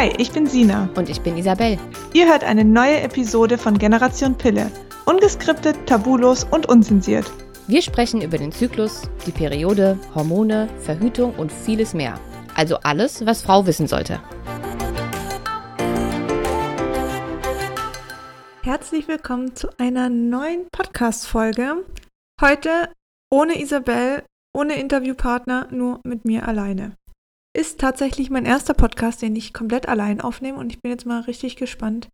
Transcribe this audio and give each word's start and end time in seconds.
Hi, 0.00 0.10
ich 0.16 0.32
bin 0.32 0.46
Sina. 0.46 0.88
Und 0.96 1.10
ich 1.10 1.20
bin 1.20 1.36
Isabel. 1.36 1.78
Ihr 2.14 2.26
hört 2.26 2.42
eine 2.42 2.64
neue 2.64 3.02
Episode 3.02 3.58
von 3.58 3.76
Generation 3.76 4.34
Pille. 4.34 4.72
Ungeskriptet, 5.04 5.76
tabulos 5.84 6.44
und 6.44 6.66
unzensiert. 6.70 7.30
Wir 7.66 7.82
sprechen 7.82 8.22
über 8.22 8.38
den 8.38 8.50
Zyklus, 8.50 9.02
die 9.26 9.30
Periode, 9.30 9.98
Hormone, 10.14 10.70
Verhütung 10.78 11.34
und 11.34 11.52
vieles 11.52 11.92
mehr. 11.92 12.18
Also 12.54 12.78
alles, 12.78 13.26
was 13.26 13.42
Frau 13.42 13.66
wissen 13.66 13.86
sollte. 13.86 14.22
Herzlich 18.62 19.06
willkommen 19.06 19.54
zu 19.54 19.68
einer 19.78 20.08
neuen 20.08 20.66
Podcast-Folge. 20.72 21.84
Heute 22.40 22.88
ohne 23.30 23.60
Isabel, 23.60 24.22
ohne 24.56 24.80
Interviewpartner, 24.80 25.68
nur 25.70 26.00
mit 26.04 26.24
mir 26.24 26.48
alleine 26.48 26.96
ist 27.56 27.80
tatsächlich 27.80 28.30
mein 28.30 28.46
erster 28.46 28.74
Podcast, 28.74 29.22
den 29.22 29.34
ich 29.36 29.52
komplett 29.52 29.88
allein 29.88 30.20
aufnehme 30.20 30.58
und 30.58 30.72
ich 30.72 30.80
bin 30.80 30.90
jetzt 30.90 31.06
mal 31.06 31.20
richtig 31.22 31.56
gespannt, 31.56 32.08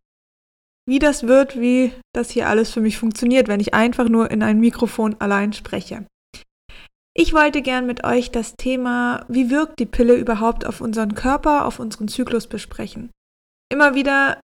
wie 0.87 0.99
das 0.99 1.27
wird, 1.27 1.59
wie 1.59 1.91
das 2.13 2.29
hier 2.29 2.47
alles 2.47 2.71
für 2.71 2.81
mich 2.81 2.97
funktioniert, 2.97 3.47
wenn 3.47 3.59
ich 3.59 3.73
einfach 3.73 4.09
nur 4.09 4.31
in 4.31 4.41
ein 4.41 4.59
Mikrofon 4.59 5.15
allein 5.19 5.53
spreche. 5.53 6.05
Ich 7.13 7.33
wollte 7.33 7.61
gern 7.61 7.85
mit 7.85 8.03
euch 8.03 8.31
das 8.31 8.55
Thema, 8.55 9.25
wie 9.27 9.49
wirkt 9.49 9.79
die 9.79 9.85
Pille 9.85 10.15
überhaupt 10.15 10.65
auf 10.65 10.81
unseren 10.81 11.15
Körper, 11.15 11.65
auf 11.65 11.79
unseren 11.79 12.07
Zyklus 12.07 12.47
besprechen. 12.47 13.09
Immer 13.71 13.95
wieder, 13.95 14.39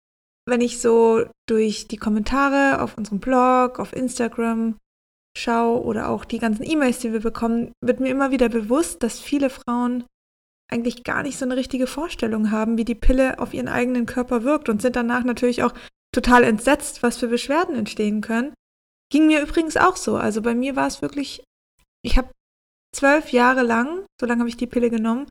wenn 0.49 0.61
ich 0.61 0.81
so 0.81 1.27
durch 1.49 1.89
die 1.89 1.97
Kommentare 1.97 2.81
auf 2.81 2.97
unserem 2.97 3.19
Blog, 3.19 3.81
auf 3.81 3.93
Instagram 3.93 4.77
schaue 5.37 5.83
oder 5.83 6.09
auch 6.09 6.25
die 6.25 6.39
ganzen 6.39 6.63
E-Mails, 6.63 7.01
die 7.01 7.13
wir 7.13 7.21
bekommen, 7.21 7.73
wird 7.85 8.01
mir 8.01 8.09
immer 8.09 8.31
wieder 8.31 8.49
bewusst, 8.49 9.03
dass 9.03 9.21
viele 9.21 9.51
Frauen 9.51 10.05
eigentlich 10.71 11.05
gar 11.05 11.23
nicht 11.23 11.39
so 11.39 11.45
eine 11.45 11.57
richtige 11.57 11.87
Vorstellung 11.87 12.51
haben, 12.51 12.79
wie 12.79 12.85
die 12.85 12.95
Pille 12.95 13.39
auf 13.39 13.55
ihren 13.55 13.69
eigenen 13.69 14.07
Körper 14.07 14.45
wirkt 14.45 14.69
und 14.69 14.81
sind 14.81 14.97
danach 14.97 15.25
natürlich 15.25 15.63
auch 15.63 15.75
total 16.15 16.45
entsetzt, 16.45 17.03
was 17.03 17.19
für 17.19 17.29
Beschwerden 17.29 17.75
entstehen 17.75 18.21
können. 18.21 18.55
Ging 19.13 19.27
mir 19.27 19.43
übrigens 19.43 19.77
auch 19.77 19.97
so. 19.97 20.17
Also 20.17 20.43
bei 20.43 20.55
mir 20.55 20.77
war 20.77 20.87
es 20.87 21.03
wirklich, 21.03 21.43
ich 22.03 22.17
habe 22.17 22.31
zwölf 22.95 23.33
Jahre 23.33 23.63
lang, 23.63 24.05
so 24.21 24.27
lange 24.27 24.41
habe 24.41 24.49
ich 24.49 24.57
die 24.57 24.67
Pille 24.67 24.91
genommen, 24.91 25.27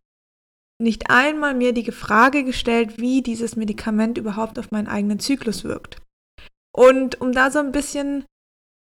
nicht 0.81 1.09
einmal 1.09 1.55
mir 1.55 1.73
die 1.73 1.91
Frage 1.91 2.43
gestellt, 2.43 2.99
wie 2.99 3.21
dieses 3.21 3.55
Medikament 3.55 4.17
überhaupt 4.17 4.57
auf 4.59 4.71
meinen 4.71 4.87
eigenen 4.87 5.19
Zyklus 5.19 5.63
wirkt. 5.63 6.01
Und 6.73 7.19
um 7.19 7.33
da 7.33 7.51
so 7.51 7.59
ein 7.59 7.73
bisschen 7.73 8.25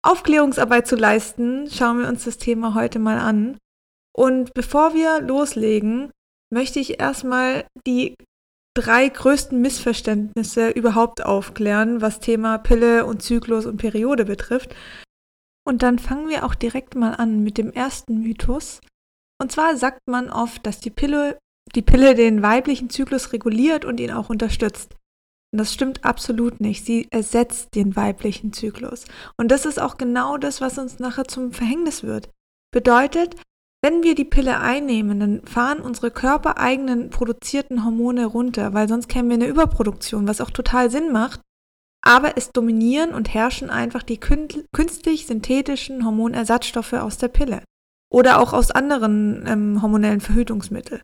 Aufklärungsarbeit 0.03 0.87
zu 0.87 0.95
leisten, 0.95 1.69
schauen 1.69 1.99
wir 1.99 2.07
uns 2.07 2.25
das 2.25 2.37
Thema 2.37 2.75
heute 2.75 2.99
mal 2.99 3.17
an. 3.17 3.57
Und 4.15 4.53
bevor 4.53 4.93
wir 4.93 5.21
loslegen, 5.21 6.11
möchte 6.51 6.79
ich 6.79 6.99
erstmal 6.99 7.65
die 7.87 8.15
drei 8.75 9.09
größten 9.09 9.59
Missverständnisse 9.59 10.69
überhaupt 10.69 11.25
aufklären, 11.25 12.01
was 12.01 12.19
Thema 12.19 12.57
Pille 12.57 13.05
und 13.05 13.21
Zyklus 13.21 13.65
und 13.65 13.77
Periode 13.77 14.25
betrifft. 14.25 14.75
Und 15.67 15.83
dann 15.83 15.99
fangen 15.99 16.29
wir 16.29 16.45
auch 16.45 16.55
direkt 16.55 16.95
mal 16.95 17.13
an 17.13 17.43
mit 17.43 17.57
dem 17.57 17.71
ersten 17.71 18.21
Mythos. 18.21 18.81
Und 19.41 19.51
zwar 19.51 19.75
sagt 19.77 20.01
man 20.07 20.29
oft, 20.29 20.65
dass 20.65 20.79
die 20.79 20.89
Pille, 20.89 21.37
die 21.75 21.81
Pille 21.81 22.15
den 22.15 22.41
weiblichen 22.41 22.89
Zyklus 22.89 23.33
reguliert 23.33 23.85
und 23.85 23.99
ihn 23.99 24.11
auch 24.11 24.29
unterstützt. 24.29 24.95
Und 25.51 25.59
das 25.59 25.73
stimmt 25.73 26.05
absolut 26.05 26.61
nicht. 26.61 26.85
Sie 26.85 27.07
ersetzt 27.11 27.75
den 27.75 27.95
weiblichen 27.95 28.53
Zyklus. 28.53 29.05
Und 29.37 29.49
das 29.49 29.65
ist 29.65 29.79
auch 29.79 29.97
genau 29.97 30.37
das, 30.37 30.61
was 30.61 30.77
uns 30.77 30.99
nachher 30.99 31.25
zum 31.25 31.51
Verhängnis 31.51 32.03
wird. 32.03 32.29
Bedeutet, 32.73 33.35
wenn 33.83 34.03
wir 34.03 34.13
die 34.13 34.25
Pille 34.25 34.59
einnehmen, 34.59 35.19
dann 35.19 35.45
fahren 35.45 35.79
unsere 35.79 36.11
körpereigenen 36.11 37.09
produzierten 37.09 37.83
Hormone 37.83 38.25
runter, 38.25 38.73
weil 38.73 38.87
sonst 38.87 39.09
kämen 39.09 39.29
wir 39.29 39.35
eine 39.35 39.47
Überproduktion, 39.47 40.27
was 40.27 40.39
auch 40.39 40.51
total 40.51 40.91
Sinn 40.91 41.11
macht. 41.11 41.41
Aber 42.03 42.35
es 42.37 42.51
dominieren 42.51 43.13
und 43.13 43.33
herrschen 43.33 43.69
einfach 43.69 44.03
die 44.03 44.19
künstlich 44.19 45.27
synthetischen 45.27 46.03
Hormonersatzstoffe 46.03 46.93
aus 46.93 47.17
der 47.17 47.27
Pille 47.27 47.63
oder 48.11 48.39
auch 48.39 48.53
aus 48.53 48.71
anderen 48.71 49.45
ähm, 49.47 49.81
hormonellen 49.81 50.21
Verhütungsmitteln. 50.21 51.01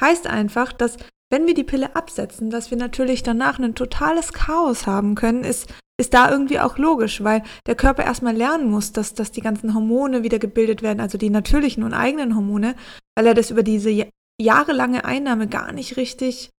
Heißt 0.00 0.26
einfach, 0.26 0.72
dass 0.72 0.96
wenn 1.30 1.46
wir 1.46 1.54
die 1.54 1.64
Pille 1.64 1.96
absetzen, 1.96 2.50
dass 2.50 2.70
wir 2.70 2.78
natürlich 2.78 3.22
danach 3.22 3.58
ein 3.58 3.74
totales 3.74 4.32
Chaos 4.32 4.86
haben 4.86 5.16
können, 5.16 5.42
ist 5.42 5.72
ist 5.98 6.12
da 6.12 6.30
irgendwie 6.30 6.60
auch 6.60 6.76
logisch, 6.78 7.24
weil 7.24 7.42
der 7.66 7.74
Körper 7.74 8.04
erstmal 8.04 8.36
lernen 8.36 8.70
muss, 8.70 8.92
dass, 8.92 9.14
dass 9.14 9.32
die 9.32 9.40
ganzen 9.40 9.74
Hormone 9.74 10.22
wieder 10.22 10.38
gebildet 10.38 10.82
werden, 10.82 11.00
also 11.00 11.16
die 11.16 11.30
natürlichen 11.30 11.82
und 11.82 11.94
eigenen 11.94 12.36
Hormone, 12.36 12.76
weil 13.16 13.26
er 13.26 13.34
das 13.34 13.50
über 13.50 13.62
diese 13.62 14.10
jahrelange 14.40 15.04
Einnahme 15.04 15.48
gar 15.48 15.72
nicht 15.72 15.96
richtig, 15.96 16.50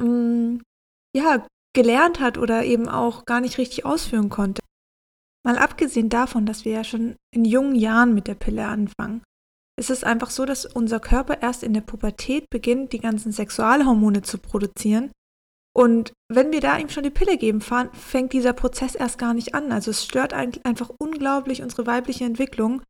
ähm, 0.00 0.62
ja, 1.14 1.46
gelernt 1.74 2.20
hat 2.20 2.38
oder 2.38 2.64
eben 2.64 2.88
auch 2.88 3.26
gar 3.26 3.40
nicht 3.40 3.58
richtig 3.58 3.84
ausführen 3.84 4.30
konnte. 4.30 4.62
Mal 5.44 5.58
abgesehen 5.58 6.08
davon, 6.08 6.46
dass 6.46 6.64
wir 6.64 6.72
ja 6.72 6.84
schon 6.84 7.16
in 7.34 7.44
jungen 7.44 7.74
Jahren 7.74 8.14
mit 8.14 8.26
der 8.26 8.34
Pille 8.34 8.66
anfangen, 8.66 9.22
ist 9.78 9.90
es 9.90 10.04
einfach 10.04 10.30
so, 10.30 10.44
dass 10.44 10.66
unser 10.66 11.00
Körper 11.00 11.42
erst 11.42 11.62
in 11.62 11.72
der 11.72 11.80
Pubertät 11.80 12.50
beginnt, 12.50 12.92
die 12.92 12.98
ganzen 12.98 13.32
Sexualhormone 13.32 14.22
zu 14.22 14.38
produzieren 14.38 15.10
und 15.80 16.12
wenn 16.30 16.52
wir 16.52 16.60
da 16.60 16.76
ihm 16.76 16.90
schon 16.90 17.04
die 17.04 17.10
Pille 17.10 17.38
geben, 17.38 17.62
fängt 17.62 18.34
dieser 18.34 18.52
Prozess 18.52 18.94
erst 18.94 19.16
gar 19.16 19.32
nicht 19.32 19.54
an. 19.54 19.72
Also 19.72 19.92
es 19.92 20.04
stört 20.04 20.34
einfach 20.34 20.90
unglaublich 20.98 21.62
unsere 21.62 21.86
weibliche 21.86 22.26
Entwicklung. 22.26 22.82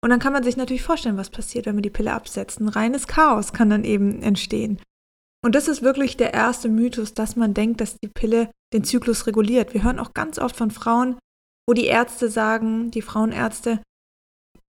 Und 0.00 0.10
dann 0.10 0.20
kann 0.20 0.32
man 0.32 0.44
sich 0.44 0.56
natürlich 0.56 0.84
vorstellen, 0.84 1.16
was 1.16 1.30
passiert, 1.30 1.66
wenn 1.66 1.74
wir 1.74 1.82
die 1.82 1.90
Pille 1.90 2.12
absetzen. 2.12 2.68
Reines 2.68 3.08
Chaos 3.08 3.52
kann 3.52 3.68
dann 3.68 3.82
eben 3.82 4.22
entstehen. 4.22 4.80
Und 5.44 5.56
das 5.56 5.66
ist 5.66 5.82
wirklich 5.82 6.16
der 6.16 6.34
erste 6.34 6.68
Mythos, 6.68 7.14
dass 7.14 7.34
man 7.34 7.52
denkt, 7.52 7.80
dass 7.80 7.98
die 7.98 8.10
Pille 8.14 8.48
den 8.72 8.84
Zyklus 8.84 9.26
reguliert. 9.26 9.74
Wir 9.74 9.82
hören 9.82 9.98
auch 9.98 10.14
ganz 10.14 10.38
oft 10.38 10.54
von 10.54 10.70
Frauen, 10.70 11.18
wo 11.68 11.74
die 11.74 11.86
Ärzte 11.86 12.28
sagen, 12.28 12.92
die 12.92 13.02
Frauenärzte, 13.02 13.80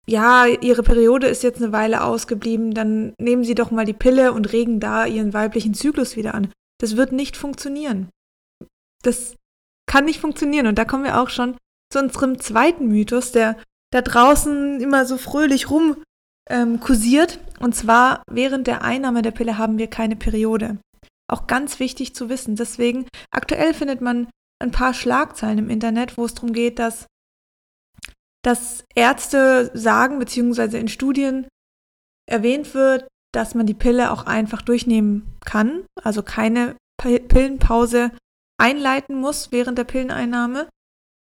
ja, 0.07 0.47
ihre 0.47 0.81
Periode 0.81 1.27
ist 1.27 1.43
jetzt 1.43 1.61
eine 1.61 1.71
Weile 1.71 2.03
ausgeblieben, 2.03 2.73
dann 2.73 3.13
nehmen 3.21 3.43
Sie 3.43 3.53
doch 3.53 3.69
mal 3.69 3.85
die 3.85 3.93
Pille 3.93 4.33
und 4.33 4.53
regen 4.53 4.79
da 4.79 5.05
Ihren 5.05 5.35
weiblichen 5.35 5.75
Zyklus 5.75 6.15
wieder 6.15 6.33
an. 6.33 6.51
Das 6.79 6.95
wird 6.95 7.11
nicht 7.11 7.37
funktionieren. 7.37 8.09
Das 9.03 9.35
kann 9.87 10.05
nicht 10.05 10.19
funktionieren. 10.19 10.67
Und 10.67 10.75
da 10.75 10.85
kommen 10.85 11.03
wir 11.03 11.21
auch 11.21 11.29
schon 11.29 11.57
zu 11.91 11.99
unserem 11.99 12.39
zweiten 12.39 12.87
Mythos, 12.87 13.31
der 13.31 13.57
da 13.91 14.01
draußen 14.01 14.79
immer 14.79 15.05
so 15.05 15.17
fröhlich 15.17 15.69
rum 15.69 16.03
ähm, 16.49 16.79
kursiert. 16.79 17.39
Und 17.59 17.75
zwar, 17.75 18.23
während 18.29 18.67
der 18.67 18.83
Einnahme 18.83 19.21
der 19.21 19.31
Pille 19.31 19.57
haben 19.57 19.77
wir 19.77 19.87
keine 19.87 20.15
Periode. 20.15 20.77
Auch 21.27 21.47
ganz 21.47 21.79
wichtig 21.79 22.15
zu 22.15 22.29
wissen. 22.29 22.55
Deswegen, 22.55 23.07
aktuell 23.31 23.73
findet 23.73 24.01
man 24.01 24.29
ein 24.61 24.71
paar 24.71 24.93
Schlagzeilen 24.93 25.59
im 25.59 25.69
Internet, 25.69 26.17
wo 26.17 26.25
es 26.25 26.33
darum 26.33 26.53
geht, 26.53 26.79
dass, 26.79 27.05
dass 28.43 28.83
Ärzte 28.95 29.71
sagen, 29.73 30.19
beziehungsweise 30.19 30.77
in 30.77 30.87
Studien 30.87 31.47
erwähnt 32.27 32.73
wird, 32.73 33.07
dass 33.31 33.55
man 33.55 33.65
die 33.65 33.73
Pille 33.73 34.11
auch 34.11 34.25
einfach 34.25 34.61
durchnehmen 34.61 35.37
kann, 35.45 35.85
also 36.03 36.23
keine 36.23 36.75
Pillenpause 36.97 38.11
einleiten 38.59 39.15
muss 39.15 39.51
während 39.51 39.77
der 39.77 39.85
Pilleneinnahme. 39.85 40.67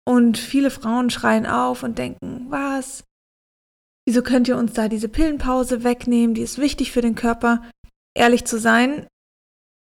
Und 0.08 0.38
viele 0.38 0.70
Frauen 0.70 1.10
schreien 1.10 1.46
auf 1.46 1.82
und 1.82 1.98
denken, 1.98 2.46
was? 2.48 3.04
Wieso 4.06 4.22
könnt 4.22 4.46
ihr 4.46 4.56
uns 4.56 4.72
da 4.72 4.88
diese 4.88 5.08
Pillenpause 5.08 5.82
wegnehmen? 5.82 6.34
Die 6.34 6.42
ist 6.42 6.58
wichtig 6.58 6.92
für 6.92 7.00
den 7.00 7.16
Körper. 7.16 7.68
Ehrlich 8.16 8.44
zu 8.44 8.58
sein, 8.58 9.08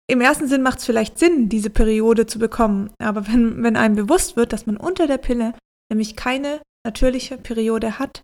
im 0.07 0.21
ersten 0.21 0.47
Sinn 0.47 0.61
macht 0.61 0.79
es 0.79 0.85
vielleicht 0.85 1.17
Sinn, 1.17 1.49
diese 1.49 1.71
Periode 1.71 2.27
zu 2.27 2.37
bekommen. 2.37 2.91
Aber 2.99 3.27
wenn, 3.27 3.63
wenn 3.63 3.75
einem 3.75 3.95
bewusst 3.95 4.35
wird, 4.35 4.53
dass 4.53 4.67
man 4.67 4.77
unter 4.77 5.07
der 5.07 5.17
Pille 5.17 5.55
nämlich 5.89 6.15
keine 6.15 6.61
natürliche 6.85 7.37
Periode 7.37 7.97
hat, 7.97 8.21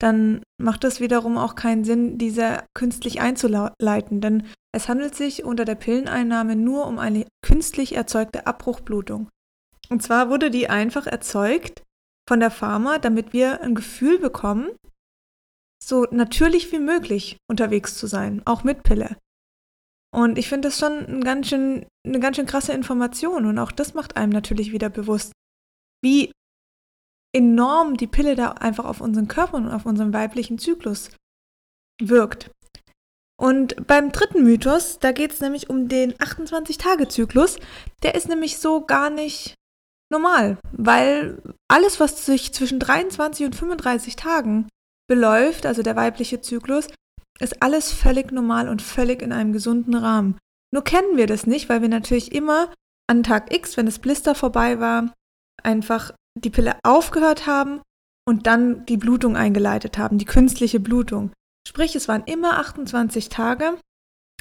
dann 0.00 0.42
macht 0.58 0.84
es 0.84 0.98
wiederum 0.98 1.36
auch 1.36 1.54
keinen 1.54 1.84
Sinn, 1.84 2.18
diese 2.18 2.64
künstlich 2.74 3.20
einzuleiten, 3.20 4.20
denn 4.20 4.46
es 4.74 4.88
handelt 4.88 5.14
sich 5.14 5.44
unter 5.44 5.64
der 5.64 5.74
Pilleneinnahme 5.74 6.56
nur 6.56 6.86
um 6.86 6.98
eine 6.98 7.26
künstlich 7.42 7.94
erzeugte 7.94 8.46
Abbruchblutung. 8.46 9.28
Und 9.90 10.02
zwar 10.02 10.30
wurde 10.30 10.50
die 10.50 10.68
einfach 10.68 11.06
erzeugt 11.06 11.82
von 12.28 12.40
der 12.40 12.50
Pharma, 12.50 12.98
damit 12.98 13.32
wir 13.32 13.60
ein 13.60 13.74
Gefühl 13.74 14.18
bekommen, 14.18 14.70
so 15.82 16.06
natürlich 16.10 16.72
wie 16.72 16.78
möglich 16.78 17.36
unterwegs 17.50 17.96
zu 17.96 18.06
sein, 18.06 18.42
auch 18.46 18.64
mit 18.64 18.82
Pille. 18.82 19.16
Und 20.12 20.38
ich 20.38 20.48
finde 20.48 20.68
das 20.68 20.78
schon 20.78 21.06
ein 21.06 21.24
ganz 21.24 21.48
schön, 21.48 21.86
eine 22.06 22.20
ganz 22.20 22.36
schön 22.36 22.46
krasse 22.46 22.72
Information 22.72 23.46
und 23.46 23.58
auch 23.58 23.72
das 23.72 23.94
macht 23.94 24.16
einem 24.16 24.32
natürlich 24.32 24.72
wieder 24.72 24.88
bewusst, 24.88 25.32
wie 26.02 26.32
enorm 27.32 27.96
die 27.96 28.06
Pille 28.06 28.34
da 28.34 28.52
einfach 28.52 28.84
auf 28.84 29.00
unseren 29.00 29.28
Körper 29.28 29.56
und 29.56 29.68
auf 29.68 29.86
unseren 29.86 30.12
weiblichen 30.12 30.58
Zyklus 30.58 31.10
wirkt. 32.00 32.50
Und 33.40 33.86
beim 33.86 34.12
dritten 34.12 34.42
Mythos, 34.42 34.98
da 34.98 35.12
geht 35.12 35.32
es 35.32 35.40
nämlich 35.40 35.70
um 35.70 35.88
den 35.88 36.12
28-Tage-Zyklus. 36.14 37.58
Der 38.02 38.14
ist 38.14 38.28
nämlich 38.28 38.58
so 38.58 38.84
gar 38.84 39.08
nicht 39.08 39.54
normal, 40.10 40.58
weil 40.72 41.40
alles, 41.68 42.00
was 42.00 42.26
sich 42.26 42.52
zwischen 42.52 42.78
23 42.80 43.46
und 43.46 43.56
35 43.56 44.16
Tagen 44.16 44.68
beläuft, 45.08 45.64
also 45.64 45.82
der 45.82 45.96
weibliche 45.96 46.40
Zyklus, 46.40 46.88
ist 47.38 47.62
alles 47.62 47.92
völlig 47.92 48.30
normal 48.30 48.68
und 48.68 48.82
völlig 48.82 49.22
in 49.22 49.32
einem 49.32 49.52
gesunden 49.52 49.94
Rahmen. 49.94 50.36
Nur 50.72 50.84
kennen 50.84 51.16
wir 51.16 51.26
das 51.26 51.46
nicht, 51.46 51.68
weil 51.68 51.80
wir 51.80 51.88
natürlich 51.88 52.32
immer 52.32 52.72
an 53.08 53.22
Tag 53.22 53.54
X, 53.54 53.76
wenn 53.76 53.86
das 53.86 53.98
Blister 53.98 54.34
vorbei 54.34 54.78
war, 54.78 55.14
einfach 55.62 56.12
die 56.38 56.50
Pille 56.50 56.78
aufgehört 56.82 57.46
haben 57.46 57.80
und 58.26 58.46
dann 58.46 58.86
die 58.86 58.96
Blutung 58.96 59.36
eingeleitet 59.36 59.98
haben, 59.98 60.18
die 60.18 60.24
künstliche 60.24 60.80
Blutung. 60.80 61.32
Sprich, 61.66 61.94
es 61.96 62.08
waren 62.08 62.24
immer 62.24 62.58
28 62.58 63.28
Tage 63.28 63.78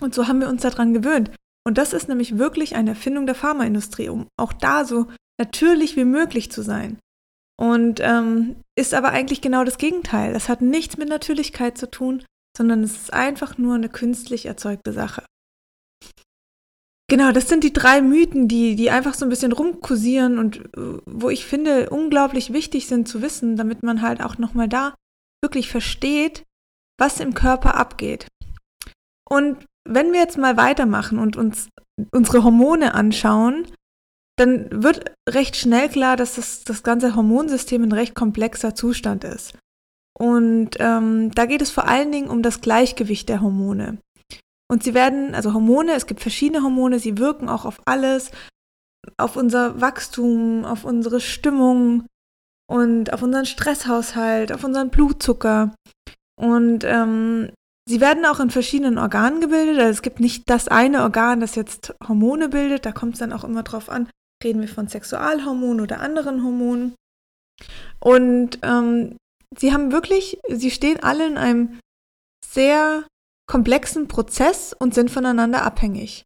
und 0.01 0.13
so 0.13 0.27
haben 0.27 0.39
wir 0.39 0.49
uns 0.49 0.61
daran 0.61 0.93
gewöhnt. 0.93 1.31
Und 1.65 1.77
das 1.77 1.93
ist 1.93 2.07
nämlich 2.07 2.37
wirklich 2.37 2.75
eine 2.75 2.91
Erfindung 2.91 3.25
der 3.25 3.35
Pharmaindustrie, 3.35 4.09
um 4.09 4.27
auch 4.37 4.53
da 4.53 4.85
so 4.85 5.07
natürlich 5.39 5.95
wie 5.95 6.05
möglich 6.05 6.51
zu 6.51 6.61
sein. 6.61 6.99
Und 7.59 7.99
ähm, 8.01 8.55
ist 8.77 8.93
aber 8.93 9.09
eigentlich 9.09 9.41
genau 9.41 9.65
das 9.65 9.77
Gegenteil. 9.77 10.33
Das 10.33 10.47
hat 10.47 10.61
nichts 10.61 10.97
mit 10.97 11.09
Natürlichkeit 11.09 11.77
zu 11.77 11.91
tun, 11.91 12.23
sondern 12.55 12.83
es 12.83 12.95
ist 12.95 13.13
einfach 13.13 13.57
nur 13.57 13.75
eine 13.75 13.89
künstlich 13.89 14.45
erzeugte 14.45 14.93
Sache. 14.93 15.25
Genau, 17.09 17.31
das 17.31 17.49
sind 17.49 17.63
die 17.63 17.73
drei 17.73 18.01
Mythen, 18.01 18.47
die, 18.47 18.75
die 18.75 18.91
einfach 18.91 19.15
so 19.15 19.25
ein 19.25 19.29
bisschen 19.29 19.51
rumkursieren 19.51 20.37
und 20.37 20.57
äh, 20.77 20.99
wo 21.07 21.29
ich 21.29 21.43
finde, 21.43 21.89
unglaublich 21.89 22.53
wichtig 22.53 22.87
sind 22.87 23.07
zu 23.07 23.23
wissen, 23.23 23.57
damit 23.57 23.81
man 23.81 24.03
halt 24.03 24.21
auch 24.21 24.37
nochmal 24.37 24.69
da 24.69 24.93
wirklich 25.43 25.69
versteht, 25.69 26.43
was 26.99 27.19
im 27.19 27.33
Körper 27.33 27.75
abgeht. 27.75 28.27
Und 29.27 29.65
wenn 29.87 30.13
wir 30.13 30.19
jetzt 30.19 30.37
mal 30.37 30.55
weitermachen 30.55 31.17
und 31.17 31.35
uns 31.35 31.69
unsere 32.11 32.43
Hormone 32.43 32.93
anschauen, 32.93 33.65
dann 34.37 34.83
wird 34.83 35.11
recht 35.27 35.55
schnell 35.55 35.89
klar, 35.89 36.15
dass 36.15 36.35
das, 36.35 36.63
das 36.63 36.83
ganze 36.83 37.15
Hormonsystem 37.15 37.83
ein 37.83 37.91
recht 37.91 38.13
komplexer 38.13 38.75
Zustand 38.75 39.23
ist. 39.23 39.57
Und 40.13 40.71
ähm, 40.79 41.31
da 41.31 41.45
geht 41.45 41.61
es 41.61 41.71
vor 41.71 41.87
allen 41.87 42.11
Dingen 42.11 42.29
um 42.29 42.43
das 42.43 42.61
Gleichgewicht 42.61 43.29
der 43.29 43.41
Hormone. 43.41 43.97
Und 44.71 44.83
sie 44.83 44.93
werden, 44.93 45.33
also 45.33 45.53
Hormone, 45.53 45.93
es 45.93 46.05
gibt 46.05 46.21
verschiedene 46.21 46.63
Hormone, 46.63 46.99
sie 46.99 47.17
wirken 47.17 47.49
auch 47.49 47.65
auf 47.65 47.81
alles, 47.85 48.31
auf 49.17 49.35
unser 49.35 49.81
Wachstum, 49.81 50.63
auf 50.63 50.85
unsere 50.85 51.19
Stimmung 51.19 52.05
und 52.69 53.11
auf 53.11 53.23
unseren 53.23 53.45
Stresshaushalt, 53.45 54.51
auf 54.51 54.63
unseren 54.63 54.89
Blutzucker. 54.89 55.73
Und 56.39 56.83
ähm, 56.83 57.51
sie 57.87 57.99
werden 57.99 58.25
auch 58.25 58.39
in 58.39 58.51
verschiedenen 58.51 58.99
Organen 58.99 59.41
gebildet. 59.41 59.79
Also 59.79 59.89
es 59.89 60.01
gibt 60.03 60.19
nicht 60.19 60.47
das 60.49 60.67
eine 60.67 61.01
Organ, 61.01 61.39
das 61.39 61.55
jetzt 61.55 61.95
Hormone 62.07 62.49
bildet. 62.49 62.85
Da 62.85 62.91
kommt 62.91 63.13
es 63.15 63.19
dann 63.19 63.33
auch 63.33 63.43
immer 63.43 63.63
drauf 63.63 63.89
an, 63.89 64.07
reden 64.43 64.61
wir 64.61 64.69
von 64.69 64.87
Sexualhormonen 64.87 65.81
oder 65.81 65.99
anderen 65.99 66.43
Hormonen. 66.43 66.93
Und 67.99 68.59
ähm, 68.61 69.17
sie 69.57 69.73
haben 69.73 69.91
wirklich, 69.91 70.39
sie 70.47 70.69
stehen 70.69 71.01
alle 71.01 71.25
in 71.25 71.37
einem 71.37 71.79
sehr 72.45 73.05
komplexen 73.49 74.07
Prozess 74.07 74.73
und 74.77 74.93
sind 74.93 75.09
voneinander 75.09 75.63
abhängig. 75.63 76.23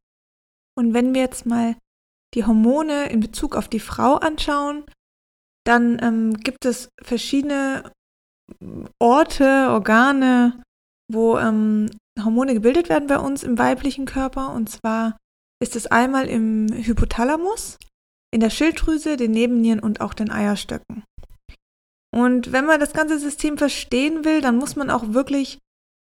Und 0.78 0.94
wenn 0.94 1.14
wir 1.14 1.22
jetzt 1.22 1.46
mal 1.46 1.75
die 2.34 2.46
Hormone 2.46 3.10
in 3.10 3.22
Bezug 3.22 3.56
auf 3.56 3.70
die 3.70 3.80
Frau 3.80 4.16
anschauen, 4.16 4.84
dann 5.66 6.00
ähm, 6.02 6.34
gibt 6.34 6.66
es 6.66 6.90
verschiedene 7.02 7.92
Orte, 9.00 9.70
Organe, 9.70 10.62
wo 11.12 11.38
ähm, 11.38 11.90
Hormone 12.22 12.54
gebildet 12.54 12.90
werden 12.90 13.08
bei 13.08 13.20
uns 13.20 13.44
im 13.44 13.58
weiblichen 13.58 14.06
Körper. 14.06 14.52
Und 14.52 14.69
zwar 14.69 15.18
ist 15.62 15.78
es 15.78 15.88
einmal 15.88 16.28
im 16.28 16.68
Hypothalamus, 16.74 17.78
in 18.34 18.42
der 18.42 18.50
Schilddrüse, 18.50 19.16
den 19.16 19.31
Nebennieren 19.31 19.80
und 19.80 20.02
auch 20.02 20.14
den 20.14 20.30
Eierstöcken. 20.30 21.06
Und 22.14 22.52
wenn 22.52 22.66
man 22.66 22.81
das 22.81 22.92
ganze 22.92 23.18
System 23.18 23.58
verstehen 23.58 24.26
will, 24.26 24.42
dann 24.42 24.58
muss 24.58 24.76
man 24.76 24.90
auch 24.90 25.14
wirklich 25.14 25.60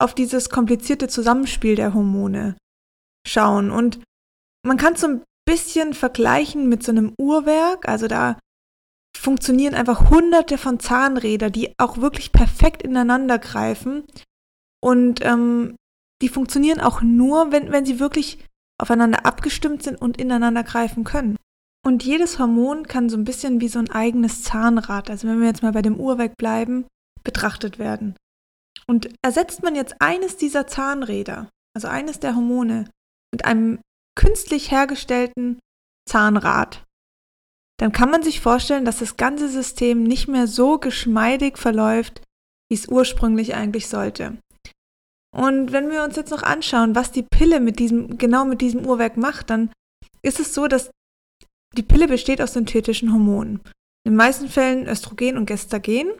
auf 0.02 0.14
dieses 0.14 0.50
komplizierte 0.50 1.08
Zusammenspiel 1.08 1.76
der 1.76 1.94
Hormone 1.94 2.56
schauen. 3.28 3.72
Und 3.72 4.00
man 4.66 4.78
kann 4.78 4.94
es 4.94 5.02
so 5.02 5.08
ein 5.08 5.24
bisschen 5.48 5.94
vergleichen 5.94 6.68
mit 6.68 6.84
so 6.84 6.92
einem 6.92 7.14
Uhrwerk. 7.20 7.88
Also 7.88 8.08
da 8.08 8.38
funktionieren 9.18 9.76
einfach 9.76 10.10
hunderte 10.10 10.58
von 10.58 10.80
Zahnräder, 10.80 11.50
die 11.50 11.74
auch 11.78 11.98
wirklich 11.98 12.32
perfekt 12.32 12.84
ineinander 12.84 13.40
greifen. 13.40 14.04
Und 14.84 15.24
ähm, 15.24 15.76
die 16.22 16.30
funktionieren 16.30 16.80
auch 16.80 17.02
nur, 17.02 17.52
wenn, 17.52 17.72
wenn 17.72 17.86
sie 17.86 18.00
wirklich 18.00 18.46
aufeinander 18.82 19.26
abgestimmt 19.26 19.84
sind 19.84 20.02
und 20.02 20.18
ineinander 20.18 20.64
greifen 20.64 21.04
können. 21.04 21.38
Und 21.86 22.04
jedes 22.04 22.40
Hormon 22.40 22.88
kann 22.88 23.10
so 23.10 23.18
ein 23.18 23.26
bisschen 23.26 23.62
wie 23.62 23.68
so 23.68 23.80
ein 23.80 23.92
eigenes 23.92 24.44
Zahnrad, 24.44 25.10
also 25.10 25.28
wenn 25.28 25.40
wir 25.40 25.48
jetzt 25.48 25.62
mal 25.62 25.72
bei 25.72 25.84
dem 25.84 26.00
Uhrwerk 26.00 26.36
bleiben, 26.36 26.86
betrachtet 27.24 27.78
werden. 27.78 28.16
Und 28.88 29.10
ersetzt 29.24 29.64
man 29.64 29.76
jetzt 29.76 29.96
eines 30.00 30.38
dieser 30.38 30.68
Zahnräder, 30.68 31.50
also 31.76 31.88
eines 31.88 32.20
der 32.20 32.36
Hormone, 32.36 32.90
mit 33.34 33.46
einem 33.46 33.80
künstlich 34.16 34.72
hergestellten 34.72 35.60
Zahnrad, 36.08 36.84
dann 37.78 37.92
kann 37.92 38.10
man 38.10 38.24
sich 38.24 38.40
vorstellen, 38.40 38.86
dass 38.86 39.00
das 39.00 39.18
ganze 39.18 39.50
System 39.50 40.04
nicht 40.04 40.28
mehr 40.28 40.48
so 40.48 40.78
geschmeidig 40.78 41.58
verläuft, 41.58 42.22
wie 42.70 42.76
es 42.76 42.88
ursprünglich 42.88 43.56
eigentlich 43.56 43.88
sollte. 43.88 44.38
Und 45.36 45.74
wenn 45.74 45.92
wir 45.92 46.04
uns 46.04 46.16
jetzt 46.16 46.32
noch 46.32 46.44
anschauen, 46.44 46.96
was 46.96 47.12
die 47.12 47.24
Pille 47.24 47.60
mit 47.60 47.80
diesem, 47.80 48.18
genau 48.18 48.46
mit 48.46 48.62
diesem 48.62 48.86
Uhrwerk 48.86 49.18
macht, 49.18 49.50
dann 49.50 49.72
ist 50.22 50.40
es 50.40 50.54
so, 50.54 50.68
dass 50.68 50.92
die 51.76 51.84
Pille 51.84 52.08
besteht 52.08 52.42
aus 52.42 52.54
synthetischen 52.54 53.12
Hormonen. 53.12 53.60
In 54.06 54.14
den 54.14 54.16
meisten 54.16 54.48
Fällen 54.48 54.88
Östrogen 54.88 55.36
und 55.36 55.46
Gestagen. 55.46 56.14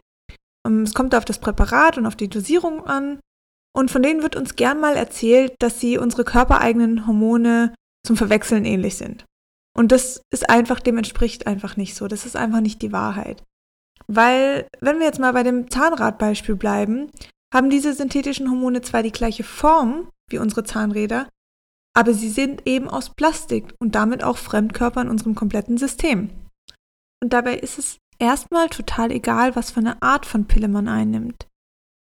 Ähm, 0.66 0.82
es 0.82 0.94
kommt 0.94 1.14
auf 1.14 1.24
das 1.24 1.38
Präparat 1.38 1.96
und 1.98 2.06
auf 2.06 2.16
die 2.16 2.28
Dosierung 2.28 2.84
an. 2.86 3.20
Und 3.74 3.90
von 3.90 4.02
denen 4.02 4.22
wird 4.22 4.36
uns 4.36 4.56
gern 4.56 4.80
mal 4.80 4.96
erzählt, 4.96 5.54
dass 5.58 5.80
sie 5.80 5.98
unsere 5.98 6.24
körpereigenen 6.24 7.06
Hormone 7.06 7.74
zum 8.06 8.16
Verwechseln 8.16 8.64
ähnlich 8.64 8.96
sind. 8.96 9.24
Und 9.76 9.92
das 9.92 10.22
ist 10.32 10.48
einfach, 10.48 10.80
dem 10.80 10.96
entspricht 10.96 11.46
einfach 11.46 11.76
nicht 11.76 11.94
so. 11.94 12.08
Das 12.08 12.24
ist 12.24 12.36
einfach 12.36 12.60
nicht 12.60 12.80
die 12.80 12.92
Wahrheit. 12.92 13.42
Weil, 14.06 14.66
wenn 14.80 14.98
wir 14.98 15.06
jetzt 15.06 15.18
mal 15.18 15.32
bei 15.32 15.42
dem 15.42 15.70
Zahnradbeispiel 15.70 16.56
bleiben, 16.56 17.10
haben 17.52 17.70
diese 17.70 17.92
synthetischen 17.92 18.50
Hormone 18.50 18.80
zwar 18.80 19.02
die 19.02 19.12
gleiche 19.12 19.44
Form 19.44 20.08
wie 20.30 20.38
unsere 20.38 20.64
Zahnräder, 20.64 21.28
aber 21.94 22.14
sie 22.14 22.28
sind 22.28 22.66
eben 22.66 22.88
aus 22.88 23.10
Plastik 23.14 23.74
und 23.78 23.94
damit 23.94 24.22
auch 24.22 24.38
Fremdkörper 24.38 25.02
in 25.02 25.08
unserem 25.08 25.34
kompletten 25.34 25.78
System. 25.78 26.30
Und 27.22 27.32
dabei 27.32 27.56
ist 27.56 27.78
es 27.78 27.98
erstmal 28.18 28.68
total 28.68 29.10
egal, 29.10 29.56
was 29.56 29.70
für 29.70 29.80
eine 29.80 30.00
Art 30.02 30.26
von 30.26 30.46
Pille 30.46 30.68
man 30.68 30.88
einnimmt, 30.88 31.46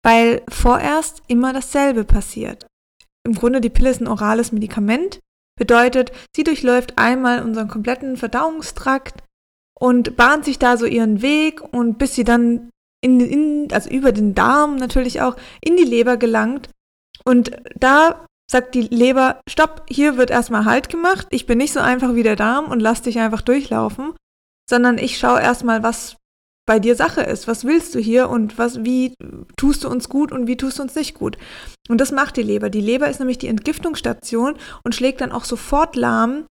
weil 0.05 0.43
vorerst 0.49 1.23
immer 1.29 1.53
dasselbe 1.53 2.05
passiert. 2.05 2.67
Im 3.27 3.35
Grunde 3.35 3.61
die 3.61 3.71
Pille 3.71 3.91
ist 3.91 4.01
ein 4.01 4.09
orales 4.09 4.53
Medikament, 4.53 5.21
bedeutet, 5.59 6.13
sie 6.35 6.45
durchläuft 6.45 6.99
einmal 6.99 7.43
unseren 7.43 7.69
kompletten 7.69 8.17
Verdauungstrakt 8.17 9.23
und 9.79 10.17
bahnt 10.17 10.45
sich 10.45 10.59
da 10.59 10.77
so 10.77 10.87
ihren 10.87 11.21
Weg 11.23 11.61
und 11.73 11.99
bis 11.99 12.15
sie 12.15 12.25
dann 12.25 12.71
in, 13.01 13.21
in, 13.21 13.69
also 13.73 13.91
über 13.91 14.13
den 14.13 14.35
Darm 14.35 14.77
natürlich 14.77 15.21
auch 15.21 15.37
in 15.61 15.77
die 15.77 15.85
Leber 15.85 16.17
gelangt 16.17 16.71
und 17.25 17.51
da 17.77 18.25
sagt 18.51 18.75
die 18.75 18.83
Leber, 18.83 19.41
stopp, 19.49 19.85
hier 19.89 20.17
wird 20.17 20.31
erstmal 20.31 20.65
Halt 20.65 20.89
gemacht. 20.89 21.27
Ich 21.31 21.47
bin 21.47 21.59
nicht 21.59 21.73
so 21.73 21.81
einfach 21.81 22.15
wie 22.15 22.23
der 22.23 22.37
Darm 22.37 22.67
und 22.67 22.81
lass 22.81 23.03
dich 23.03 23.19
einfach 23.19 23.43
durchlaufen, 23.43 24.15
sondern 24.69 24.99
ich 24.99 25.19
schaue 25.19 25.41
erstmal, 25.41 25.83
was 25.83 26.17
bei 26.67 26.79
dir 26.79 26.97
Sache 26.97 27.23
ist. 27.23 27.49
Was 27.49 27.65
willst 27.65 27.95
du 27.95 27.99
hier 27.99 28.29
und 28.29 28.59
was, 28.59 28.85
wie 28.85 29.15
tust 29.57 29.85
du 29.85 29.89
uns 29.89 30.09
gut 30.09 30.33
und 30.33 30.47
wie 30.47 30.57
tust 30.57 30.79
du 30.79 30.83
uns 30.83 30.95
nicht 30.95 31.15
gut? 31.15 31.39
Und 31.89 31.99
das 32.01 32.13
macht 32.13 32.37
die 32.37 32.43
Leber. 32.43 32.69
Die 32.69 32.83
Leber 32.83 33.09
ist 33.09 33.21
nämlich 33.21 33.39
die 33.39 33.49
Entgiftungsstation 33.49 34.57
und 34.85 34.95
schlägt 34.95 35.23
dann 35.23 35.33
auch 35.33 35.45
sofort 35.45 35.97
lahm, 35.97 36.45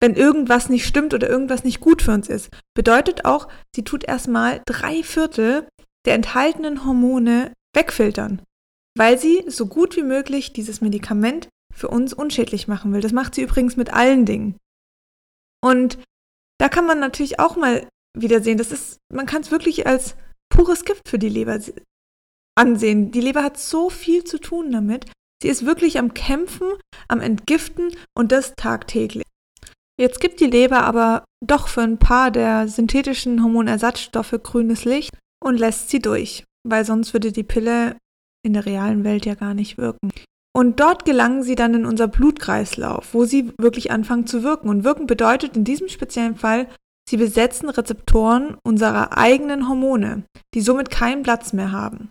wenn 0.00 0.14
irgendwas 0.14 0.68
nicht 0.68 0.86
stimmt 0.86 1.14
oder 1.14 1.28
irgendwas 1.28 1.62
nicht 1.62 1.80
gut 1.80 2.02
für 2.02 2.12
uns 2.12 2.28
ist. 2.28 2.48
Bedeutet 2.74 3.24
auch, 3.24 3.46
sie 3.74 3.84
tut 3.84 4.02
erstmal 4.04 4.60
drei 4.66 5.04
Viertel 5.04 5.68
der 6.04 6.14
enthaltenen 6.14 6.84
Hormone 6.84 7.52
wegfiltern 7.74 8.42
weil 8.96 9.18
sie 9.18 9.44
so 9.48 9.66
gut 9.66 9.96
wie 9.96 10.02
möglich 10.02 10.52
dieses 10.52 10.80
Medikament 10.80 11.48
für 11.72 11.88
uns 11.88 12.12
unschädlich 12.12 12.68
machen 12.68 12.92
will. 12.92 13.00
Das 13.00 13.12
macht 13.12 13.34
sie 13.34 13.42
übrigens 13.42 13.76
mit 13.76 13.92
allen 13.92 14.24
Dingen. 14.24 14.56
Und 15.62 15.98
da 16.58 16.68
kann 16.68 16.86
man 16.86 17.00
natürlich 17.00 17.38
auch 17.40 17.56
mal 17.56 17.88
wieder 18.16 18.42
sehen, 18.42 18.58
das 18.58 18.70
ist, 18.70 18.98
man 19.12 19.26
kann 19.26 19.42
es 19.42 19.50
wirklich 19.50 19.86
als 19.86 20.16
pures 20.48 20.84
Gift 20.84 21.08
für 21.08 21.18
die 21.18 21.28
Leber 21.28 21.58
ansehen. 22.56 23.10
Die 23.10 23.20
Leber 23.20 23.42
hat 23.42 23.58
so 23.58 23.90
viel 23.90 24.24
zu 24.24 24.38
tun 24.38 24.70
damit. 24.70 25.06
Sie 25.42 25.48
ist 25.48 25.66
wirklich 25.66 25.98
am 25.98 26.14
Kämpfen, 26.14 26.68
am 27.08 27.20
Entgiften 27.20 27.90
und 28.16 28.32
das 28.32 28.54
tagtäglich. 28.56 29.24
Jetzt 30.00 30.20
gibt 30.20 30.40
die 30.40 30.46
Leber 30.46 30.82
aber 30.82 31.24
doch 31.44 31.68
für 31.68 31.82
ein 31.82 31.98
paar 31.98 32.30
der 32.30 32.68
synthetischen 32.68 33.42
Hormonersatzstoffe 33.42 34.40
grünes 34.42 34.84
Licht 34.84 35.12
und 35.42 35.58
lässt 35.58 35.90
sie 35.90 36.00
durch, 36.00 36.44
weil 36.66 36.84
sonst 36.84 37.12
würde 37.12 37.32
die 37.32 37.44
Pille 37.44 37.96
in 38.44 38.54
der 38.54 38.66
realen 38.66 39.04
Welt 39.04 39.26
ja 39.26 39.34
gar 39.34 39.54
nicht 39.54 39.78
wirken. 39.78 40.10
Und 40.56 40.78
dort 40.78 41.04
gelangen 41.04 41.42
sie 41.42 41.56
dann 41.56 41.74
in 41.74 41.84
unser 41.84 42.06
Blutkreislauf, 42.06 43.12
wo 43.12 43.24
sie 43.24 43.52
wirklich 43.58 43.90
anfangen 43.90 44.26
zu 44.26 44.44
wirken. 44.44 44.68
Und 44.68 44.84
wirken 44.84 45.06
bedeutet 45.06 45.56
in 45.56 45.64
diesem 45.64 45.88
speziellen 45.88 46.36
Fall, 46.36 46.68
sie 47.08 47.16
besetzen 47.16 47.68
Rezeptoren 47.68 48.56
unserer 48.64 49.18
eigenen 49.18 49.68
Hormone, 49.68 50.22
die 50.54 50.60
somit 50.60 50.90
keinen 50.90 51.24
Platz 51.24 51.52
mehr 51.52 51.72
haben. 51.72 52.10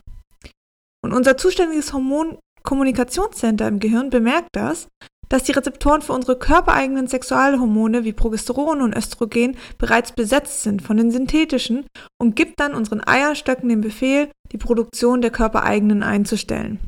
Und 1.02 1.12
unser 1.12 1.36
zuständiges 1.38 1.92
Hormonkommunikationscenter 1.94 3.66
im 3.66 3.80
Gehirn 3.80 4.10
bemerkt 4.10 4.48
das, 4.52 4.88
dass 5.30 5.44
die 5.44 5.52
Rezeptoren 5.52 6.02
für 6.02 6.12
unsere 6.12 6.38
körpereigenen 6.38 7.08
Sexualhormone 7.08 8.04
wie 8.04 8.12
Progesteron 8.12 8.82
und 8.82 8.94
Östrogen 8.94 9.56
bereits 9.78 10.12
besetzt 10.12 10.62
sind 10.62 10.82
von 10.82 10.98
den 10.98 11.10
synthetischen 11.10 11.86
und 12.20 12.36
gibt 12.36 12.60
dann 12.60 12.74
unseren 12.74 13.02
Eierstöcken 13.06 13.70
den 13.70 13.80
Befehl, 13.80 14.30
die 14.52 14.58
Produktion 14.58 15.22
der 15.22 15.30
körpereigenen 15.30 16.02
einzustellen. 16.02 16.78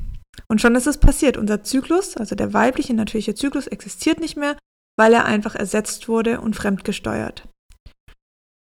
Und 0.48 0.60
schon 0.60 0.74
ist 0.74 0.86
es 0.86 0.98
passiert. 0.98 1.36
Unser 1.36 1.62
Zyklus, 1.62 2.16
also 2.16 2.34
der 2.34 2.52
weibliche 2.52 2.94
natürliche 2.94 3.34
Zyklus, 3.34 3.66
existiert 3.66 4.20
nicht 4.20 4.36
mehr, 4.36 4.56
weil 4.98 5.12
er 5.12 5.24
einfach 5.24 5.54
ersetzt 5.54 6.08
wurde 6.08 6.40
und 6.40 6.56
fremdgesteuert. 6.56 7.48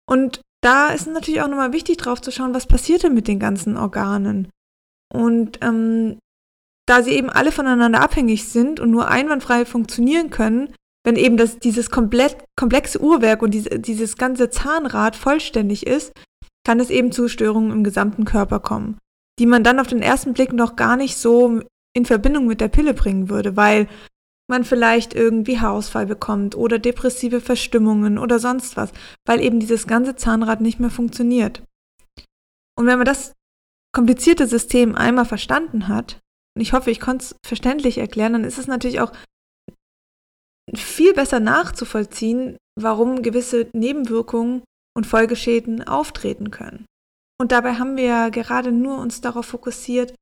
Und 0.08 0.40
da 0.62 0.88
ist 0.88 1.06
natürlich 1.06 1.42
auch 1.42 1.48
nochmal 1.48 1.72
wichtig 1.72 1.98
drauf 1.98 2.20
zu 2.20 2.30
schauen, 2.30 2.54
was 2.54 2.66
passiert 2.66 3.02
denn 3.02 3.14
mit 3.14 3.28
den 3.28 3.38
ganzen 3.38 3.76
Organen. 3.76 4.48
Und 5.12 5.58
ähm, 5.62 6.18
da 6.86 7.02
sie 7.02 7.12
eben 7.12 7.30
alle 7.30 7.52
voneinander 7.52 8.00
abhängig 8.00 8.48
sind 8.48 8.80
und 8.80 8.90
nur 8.90 9.08
einwandfrei 9.08 9.64
funktionieren 9.64 10.30
können, 10.30 10.74
wenn 11.04 11.16
eben 11.16 11.36
das, 11.36 11.58
dieses 11.58 11.90
komplett, 11.90 12.44
komplexe 12.56 13.00
Uhrwerk 13.00 13.42
und 13.42 13.52
diese, 13.52 13.78
dieses 13.78 14.16
ganze 14.16 14.50
Zahnrad 14.50 15.16
vollständig 15.16 15.86
ist, 15.86 16.12
kann 16.66 16.80
es 16.80 16.90
eben 16.90 17.12
zu 17.12 17.28
Störungen 17.28 17.70
im 17.70 17.84
gesamten 17.84 18.24
Körper 18.24 18.58
kommen, 18.58 18.98
die 19.38 19.46
man 19.46 19.64
dann 19.64 19.80
auf 19.80 19.86
den 19.86 20.02
ersten 20.02 20.32
Blick 20.32 20.52
noch 20.52 20.76
gar 20.76 20.96
nicht 20.96 21.16
so 21.16 21.60
in 21.96 22.04
Verbindung 22.04 22.46
mit 22.46 22.60
der 22.60 22.68
Pille 22.68 22.94
bringen 22.94 23.28
würde, 23.28 23.56
weil 23.56 23.88
man 24.48 24.64
vielleicht 24.64 25.14
irgendwie 25.14 25.58
Haarausfall 25.58 26.06
bekommt 26.06 26.54
oder 26.54 26.78
depressive 26.78 27.40
Verstimmungen 27.40 28.18
oder 28.18 28.38
sonst 28.38 28.76
was, 28.76 28.92
weil 29.26 29.40
eben 29.40 29.58
dieses 29.58 29.86
ganze 29.86 30.16
Zahnrad 30.16 30.60
nicht 30.60 30.80
mehr 30.80 30.90
funktioniert. 30.90 31.62
Und 32.76 32.86
wenn 32.86 32.98
man 32.98 33.06
das 33.06 33.32
komplizierte 33.94 34.46
System 34.46 34.94
einmal 34.94 35.24
verstanden 35.24 35.88
hat, 35.88 36.20
und 36.56 36.62
ich 36.62 36.72
hoffe, 36.72 36.90
ich 36.90 37.00
konnte 37.00 37.24
es 37.24 37.36
verständlich 37.44 37.98
erklären, 37.98 38.34
dann 38.34 38.44
ist 38.44 38.58
es 38.58 38.66
natürlich 38.66 39.00
auch 39.00 39.12
viel 40.74 41.14
besser 41.14 41.40
nachzuvollziehen, 41.40 42.56
warum 42.78 43.22
gewisse 43.22 43.68
Nebenwirkungen 43.72 44.62
und 44.96 45.06
Folgeschäden 45.06 45.86
auftreten 45.86 46.50
können. 46.50 46.86
Und 47.40 47.52
dabei 47.52 47.74
haben 47.74 47.96
wir 47.96 48.04
ja 48.04 48.28
gerade 48.28 48.72
nur 48.72 48.98
uns 48.98 49.20
darauf 49.20 49.46
fokussiert, 49.46 50.14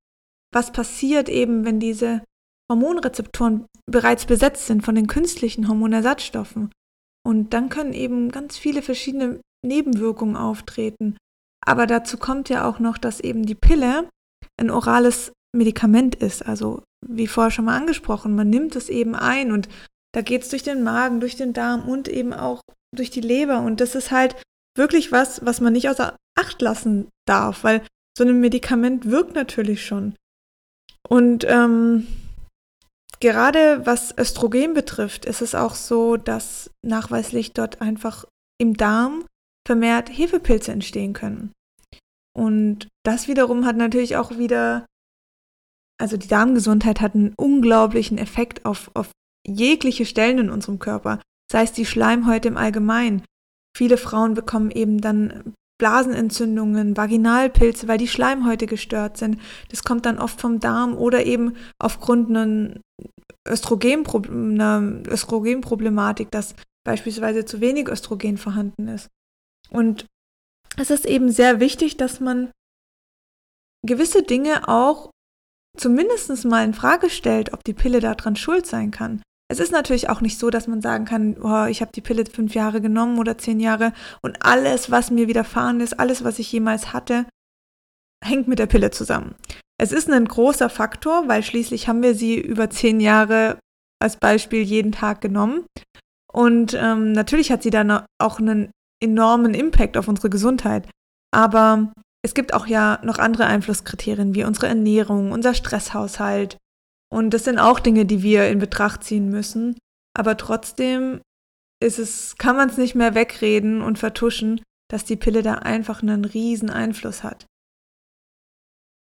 was 0.53 0.73
passiert 0.73 1.29
eben, 1.29 1.65
wenn 1.65 1.81
diese 1.81 2.23
Hormonrezeptoren 2.71 3.67
bereits 3.91 4.27
besetzt 4.27 4.67
sind 4.67 4.83
von 4.83 4.95
den 4.95 5.07
künstlichen 5.07 5.69
Hormonersatzstoffen. 5.69 6.71
Und 7.27 7.53
dann 7.53 7.69
können 7.69 7.93
eben 7.93 8.31
ganz 8.31 8.57
viele 8.57 8.83
verschiedene 8.83 9.41
Nebenwirkungen 9.65 10.37
auftreten. 10.37 11.17
Aber 11.65 11.87
dazu 11.87 12.19
kommt 12.19 12.49
ja 12.49 12.67
auch 12.67 12.79
noch, 12.79 12.99
dass 12.99 13.21
eben 13.21 13.47
die 13.47 13.55
Pille 13.55 14.09
ein 14.59 14.71
orales 14.71 15.33
Medikament 15.55 16.15
ist. 16.17 16.45
Also 16.45 16.83
wie 17.07 17.27
vorher 17.27 17.51
schon 17.51 17.67
mal 17.67 17.77
angesprochen, 17.77 18.35
man 18.35 18.51
nimmt 18.51 18.75
es 18.75 18.89
eben 18.89 19.15
ein 19.15 19.53
und 19.53 19.69
da 20.15 20.23
geht 20.23 20.43
es 20.43 20.49
durch 20.49 20.63
den 20.63 20.83
Magen, 20.83 21.21
durch 21.21 21.37
den 21.37 21.53
Darm 21.53 21.89
und 21.89 22.09
eben 22.09 22.33
auch 22.33 22.61
durch 22.95 23.11
die 23.11 23.21
Leber. 23.21 23.61
Und 23.61 23.81
das 23.81 23.95
ist 23.95 24.11
halt 24.11 24.37
wirklich 24.77 25.13
was, 25.13 25.45
was 25.45 25.61
man 25.61 25.73
nicht 25.73 25.89
außer 25.89 26.17
Acht 26.39 26.61
lassen 26.63 27.09
darf, 27.27 27.65
weil 27.65 27.83
so 28.17 28.25
ein 28.25 28.41
Medikament 28.41 29.07
wirkt 29.07 29.35
natürlich 29.35 29.85
schon. 29.85 30.15
Und 31.09 31.45
ähm, 31.49 32.07
gerade 33.21 33.85
was 33.87 34.17
Östrogen 34.17 34.75
betrifft, 34.75 35.25
ist 35.25 35.43
es 35.43 35.55
auch 35.55 35.75
so, 35.75 36.17
dass 36.17 36.71
nachweislich 36.85 37.53
dort 37.53 37.81
einfach 37.81 38.27
im 38.59 38.77
Darm 38.77 39.25
vermehrt 39.67 40.09
Hefepilze 40.11 40.73
entstehen 40.73 41.13
können. 41.13 41.53
Und 42.35 42.89
das 43.05 43.29
wiederum 43.29 43.67
hat 43.67 43.77
natürlich 43.77 44.17
auch 44.17 44.39
wieder 44.39 44.87
also 46.03 46.17
die 46.17 46.27
Darmgesundheit 46.27 47.01
hat 47.01 47.15
einen 47.15 47.33
unglaublichen 47.37 48.19
Effekt 48.19 48.65
auf, 48.65 48.91
auf 48.95 49.13
jegliche 49.47 50.05
Stellen 50.05 50.39
in 50.39 50.51
unserem 50.51 50.81
Körper, 50.81 51.21
sei 51.51 51.63
es 51.63 51.71
die 51.71 51.87
Schleimhäute 51.87 52.49
im 52.49 52.57
Allgemeinen. 52.57 53.23
Viele 53.77 53.97
Frauen 53.97 54.35
bekommen 54.35 54.73
eben 54.73 55.01
dann 55.01 55.55
Blasenentzündungen, 55.83 56.97
Vaginalpilze, 56.97 57.89
weil 57.89 57.99
die 57.99 58.07
Schleimhäute 58.07 58.67
gestört 58.67 59.17
sind. 59.17 59.41
Das 59.69 59.83
kommt 59.83 60.07
dann 60.07 60.21
oft 60.21 60.41
vom 60.41 60.61
Darm 60.61 60.97
oder 60.97 61.27
eben 61.27 61.57
aufgrund 61.81 62.31
einer, 62.31 62.77
einer 63.45 65.03
Östrogenproblematik, 65.09 66.31
dass 66.31 66.55
beispielsweise 66.87 67.45
zu 67.47 67.61
wenig 67.61 67.89
Östrogen 67.89 68.39
vorhanden 68.39 68.87
ist. 68.87 69.09
Und 69.71 70.07
es 70.77 70.91
ist 70.91 71.05
eben 71.05 71.33
sehr 71.33 71.59
wichtig, 71.59 71.97
dass 71.97 72.21
man 72.21 72.53
gewisse 73.85 74.23
Dinge 74.23 74.69
auch 74.69 75.11
zumindest 75.77 76.45
mal 76.45 76.65
in 76.65 76.75
Frage 76.75 77.11
stellt, 77.11 77.53
ob 77.53 77.65
die 77.65 77.75
Pille 77.75 77.99
daran 77.99 78.37
schuld 78.37 78.67
sein 78.67 78.93
kann. 78.93 79.21
Es 79.53 79.61
ist 79.61 79.71
natürlich 79.71 80.09
auch 80.09 80.23
nicht 80.23 80.39
so, 80.39 80.49
dass 80.49 80.67
man 80.67 80.81
sagen 80.81 81.05
kann, 81.05 81.37
oh, 81.43 81.67
ich 81.67 81.83
habe 81.83 81.93
die 81.93 82.01
Pille 82.01 82.25
fünf 82.25 82.55
Jahre 82.55 82.81
genommen 82.81 83.19
oder 83.19 83.37
zehn 83.37 83.61
Jahre 83.61 83.93
und 84.23 84.39
alles, 84.47 84.91
was 84.91 85.11
mir 85.11 85.29
widerfahren 85.29 85.81
ist, 85.81 86.01
alles, 86.01 86.25
was 86.25 86.39
ich 86.39 86.51
jemals 86.51 86.95
hatte, 86.95 87.27
hängt 88.25 88.49
mit 88.49 88.59
der 88.59 88.67
Pille 88.67 88.91
zusammen. 88.91 89.35
Es 89.79 89.93
ist 89.93 90.11
ein 90.11 90.25
großer 90.25 90.71
Faktor, 90.71 91.29
weil 91.29 91.43
schließlich 91.43 91.87
haben 91.87 92.03
wir 92.03 92.15
sie 92.15 92.41
über 92.41 92.71
zehn 92.71 92.99
Jahre 92.99 93.59
als 94.03 94.17
Beispiel 94.17 94.63
jeden 94.63 94.93
Tag 94.93 95.21
genommen. 95.21 95.67
Und 96.33 96.73
ähm, 96.73 97.13
natürlich 97.13 97.53
hat 97.53 97.63
sie 97.63 97.69
dann 97.69 98.07
auch 98.19 98.39
einen 98.39 98.71
enormen 99.03 99.53
Impact 99.53 99.99
auf 99.99 100.09
unsere 100.09 100.31
Gesundheit. 100.31 100.89
Aber 101.31 101.93
es 102.25 102.33
gibt 102.33 102.55
auch 102.55 102.67
ja 102.67 103.01
noch 103.03 103.19
andere 103.19 103.45
Einflusskriterien 103.45 104.35
wie 104.35 104.45
unsere 104.45 104.69
Ernährung, 104.69 105.31
unser 105.31 105.53
Stresshaushalt. 105.53 106.57
Und 107.13 107.31
das 107.31 107.45
sind 107.45 107.59
auch 107.59 107.79
Dinge, 107.79 108.07
die 108.07 108.23
wir 108.23 108.49
in 108.49 108.59
Betracht 108.59 109.05
ziehen 109.05 109.29
müssen. 109.29 109.77
Aber 110.17 110.39
trotzdem 110.39 111.21
ist 111.83 111.99
es, 111.99 112.37
kann 112.39 112.57
man 112.57 112.71
es 112.71 112.79
nicht 112.79 112.95
mehr 112.95 113.15
wegreden 113.15 113.83
und 113.83 113.99
vertuschen, 113.99 114.63
dass 114.89 115.05
die 115.05 115.17
Pille 115.17 115.43
da 115.43 115.57
einfach 115.57 116.03
einen 116.03 116.25
riesen 116.25 116.71
Einfluss 116.71 117.23
hat. 117.23 117.45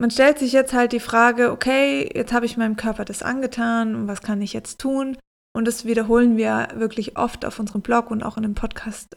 Man 0.00 0.12
stellt 0.12 0.38
sich 0.38 0.52
jetzt 0.52 0.72
halt 0.72 0.92
die 0.92 1.00
Frage, 1.00 1.50
okay, 1.50 2.08
jetzt 2.14 2.32
habe 2.32 2.46
ich 2.46 2.56
meinem 2.56 2.76
Körper 2.76 3.04
das 3.04 3.22
angetan 3.22 3.96
und 3.96 4.06
was 4.06 4.22
kann 4.22 4.40
ich 4.42 4.52
jetzt 4.52 4.80
tun? 4.80 5.16
Und 5.56 5.66
das 5.66 5.84
wiederholen 5.84 6.36
wir 6.36 6.68
wirklich 6.74 7.18
oft 7.18 7.44
auf 7.44 7.58
unserem 7.58 7.82
Blog 7.82 8.12
und 8.12 8.22
auch 8.22 8.36
in 8.36 8.44
dem 8.44 8.54
Podcast, 8.54 9.16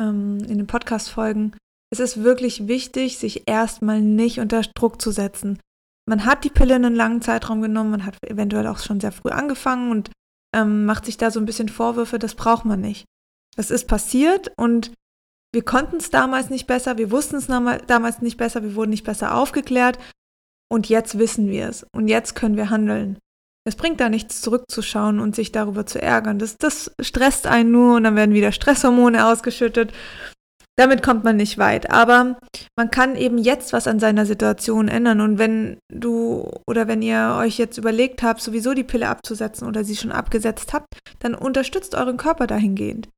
ähm, 0.00 0.38
in 0.48 0.58
den 0.58 0.66
Podcast-Folgen, 0.66 1.56
es 1.92 2.00
ist 2.00 2.24
wirklich 2.24 2.66
wichtig, 2.66 3.18
sich 3.18 3.48
erstmal 3.48 4.00
nicht 4.00 4.40
unter 4.40 4.62
Druck 4.62 5.00
zu 5.00 5.12
setzen. 5.12 5.60
Man 6.08 6.24
hat 6.24 6.44
die 6.44 6.50
Pille 6.50 6.76
in 6.76 6.84
einen 6.84 6.96
langen 6.96 7.22
Zeitraum 7.22 7.62
genommen, 7.62 7.90
man 7.90 8.06
hat 8.06 8.16
eventuell 8.26 8.66
auch 8.66 8.78
schon 8.78 9.00
sehr 9.00 9.12
früh 9.12 9.30
angefangen 9.30 9.90
und 9.90 10.10
ähm, 10.54 10.84
macht 10.84 11.04
sich 11.04 11.16
da 11.16 11.30
so 11.30 11.38
ein 11.38 11.46
bisschen 11.46 11.68
Vorwürfe, 11.68 12.18
das 12.18 12.34
braucht 12.34 12.64
man 12.64 12.80
nicht. 12.80 13.04
Das 13.56 13.70
ist 13.70 13.86
passiert 13.86 14.52
und 14.56 14.92
wir 15.52 15.64
konnten 15.64 15.96
es 15.96 16.10
damals 16.10 16.50
nicht 16.50 16.66
besser, 16.66 16.98
wir 16.98 17.10
wussten 17.10 17.36
es 17.36 17.46
damals 17.46 18.22
nicht 18.22 18.36
besser, 18.36 18.62
wir 18.62 18.74
wurden 18.74 18.90
nicht 18.90 19.04
besser 19.04 19.34
aufgeklärt 19.34 19.98
und 20.70 20.88
jetzt 20.88 21.18
wissen 21.18 21.48
wir 21.48 21.68
es 21.68 21.84
und 21.92 22.08
jetzt 22.08 22.34
können 22.34 22.56
wir 22.56 22.70
handeln. 22.70 23.18
Es 23.66 23.76
bringt 23.76 24.00
da 24.00 24.08
nichts 24.08 24.40
zurückzuschauen 24.40 25.20
und 25.20 25.34
sich 25.34 25.52
darüber 25.52 25.84
zu 25.84 26.00
ärgern. 26.00 26.38
Das, 26.38 26.56
das 26.56 26.92
stresst 27.00 27.46
einen 27.46 27.70
nur 27.70 27.96
und 27.96 28.04
dann 28.04 28.16
werden 28.16 28.34
wieder 28.34 28.52
Stresshormone 28.52 29.26
ausgeschüttet 29.26 29.92
damit 30.80 31.02
kommt 31.02 31.24
man 31.24 31.36
nicht 31.36 31.58
weit. 31.58 31.90
Aber 31.90 32.38
man 32.74 32.90
kann 32.90 33.14
eben 33.14 33.36
jetzt 33.36 33.74
was 33.74 33.86
an 33.86 34.00
seiner 34.00 34.24
Situation 34.24 34.88
ändern. 34.88 35.20
Und 35.20 35.38
wenn 35.38 35.78
du 35.92 36.50
oder 36.66 36.88
wenn 36.88 37.02
ihr 37.02 37.36
euch 37.38 37.58
jetzt 37.58 37.76
überlegt 37.76 38.22
habt, 38.22 38.40
sowieso 38.40 38.72
die 38.72 38.82
Pille 38.82 39.08
abzusetzen 39.08 39.68
oder 39.68 39.84
sie 39.84 39.94
schon 39.94 40.10
abgesetzt 40.10 40.72
habt, 40.72 40.98
dann 41.18 41.34
unterstützt 41.34 41.94
euren 41.94 42.16
Körper 42.16 42.46
dahingehend. 42.46 43.10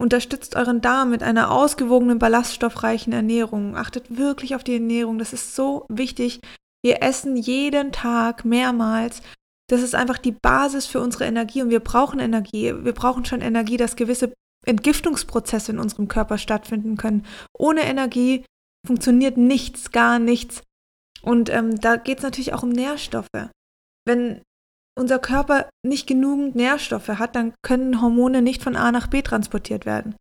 Unterstützt 0.00 0.56
euren 0.56 0.80
Darm 0.80 1.10
mit 1.10 1.22
einer 1.22 1.52
ausgewogenen, 1.52 2.18
ballaststoffreichen 2.18 3.12
Ernährung. 3.12 3.76
Achtet 3.76 4.18
wirklich 4.18 4.56
auf 4.56 4.64
die 4.64 4.74
Ernährung. 4.74 5.20
Das 5.20 5.32
ist 5.32 5.54
so 5.54 5.86
wichtig. 5.88 6.40
Wir 6.82 7.04
essen 7.04 7.36
jeden 7.36 7.92
Tag 7.92 8.44
mehrmals. 8.44 9.22
Das 9.68 9.82
ist 9.82 9.94
einfach 9.94 10.18
die 10.18 10.32
Basis 10.32 10.86
für 10.86 11.00
unsere 11.00 11.26
Energie 11.26 11.62
und 11.62 11.70
wir 11.70 11.78
brauchen 11.78 12.18
Energie. 12.18 12.74
Wir 12.82 12.94
brauchen 12.94 13.24
schon 13.24 13.42
Energie, 13.42 13.76
dass 13.76 13.94
gewisse 13.94 14.32
Entgiftungsprozesse 14.66 15.72
in 15.72 15.78
unserem 15.78 16.08
Körper 16.08 16.38
stattfinden 16.38 16.96
können. 16.96 17.26
Ohne 17.56 17.82
Energie 17.82 18.44
funktioniert 18.86 19.36
nichts, 19.36 19.90
gar 19.90 20.18
nichts. 20.18 20.62
Und 21.22 21.50
ähm, 21.50 21.80
da 21.80 21.96
geht 21.96 22.18
es 22.18 22.24
natürlich 22.24 22.54
auch 22.54 22.62
um 22.62 22.70
Nährstoffe. 22.70 23.50
Wenn 24.06 24.42
unser 24.98 25.18
Körper 25.18 25.68
nicht 25.84 26.06
genügend 26.06 26.54
Nährstoffe 26.54 27.08
hat, 27.08 27.36
dann 27.36 27.54
können 27.62 28.00
Hormone 28.00 28.42
nicht 28.42 28.62
von 28.62 28.76
A 28.76 28.92
nach 28.92 29.06
B 29.06 29.22
transportiert 29.22 29.86
werden. 29.86 30.16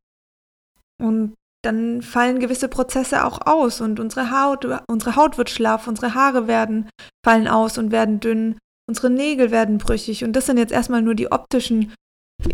Und 1.01 1.35
dann 1.63 2.01
fallen 2.01 2.39
gewisse 2.39 2.69
Prozesse 2.69 3.25
auch 3.25 3.45
aus 3.45 3.81
und 3.81 3.99
unsere 3.99 4.31
Haut, 4.31 4.65
unsere 4.87 5.15
Haut 5.15 5.37
wird 5.37 5.49
schlaff, 5.49 5.87
unsere 5.87 6.13
Haare 6.13 6.47
werden, 6.47 6.89
fallen 7.25 7.47
aus 7.47 7.77
und 7.77 7.91
werden 7.91 8.19
dünn, 8.19 8.57
unsere 8.87 9.09
Nägel 9.09 9.51
werden 9.51 9.77
brüchig. 9.77 10.23
Und 10.23 10.33
das 10.33 10.45
sind 10.45 10.57
jetzt 10.57 10.71
erstmal 10.71 11.01
nur 11.01 11.15
die 11.15 11.31
optischen 11.31 11.93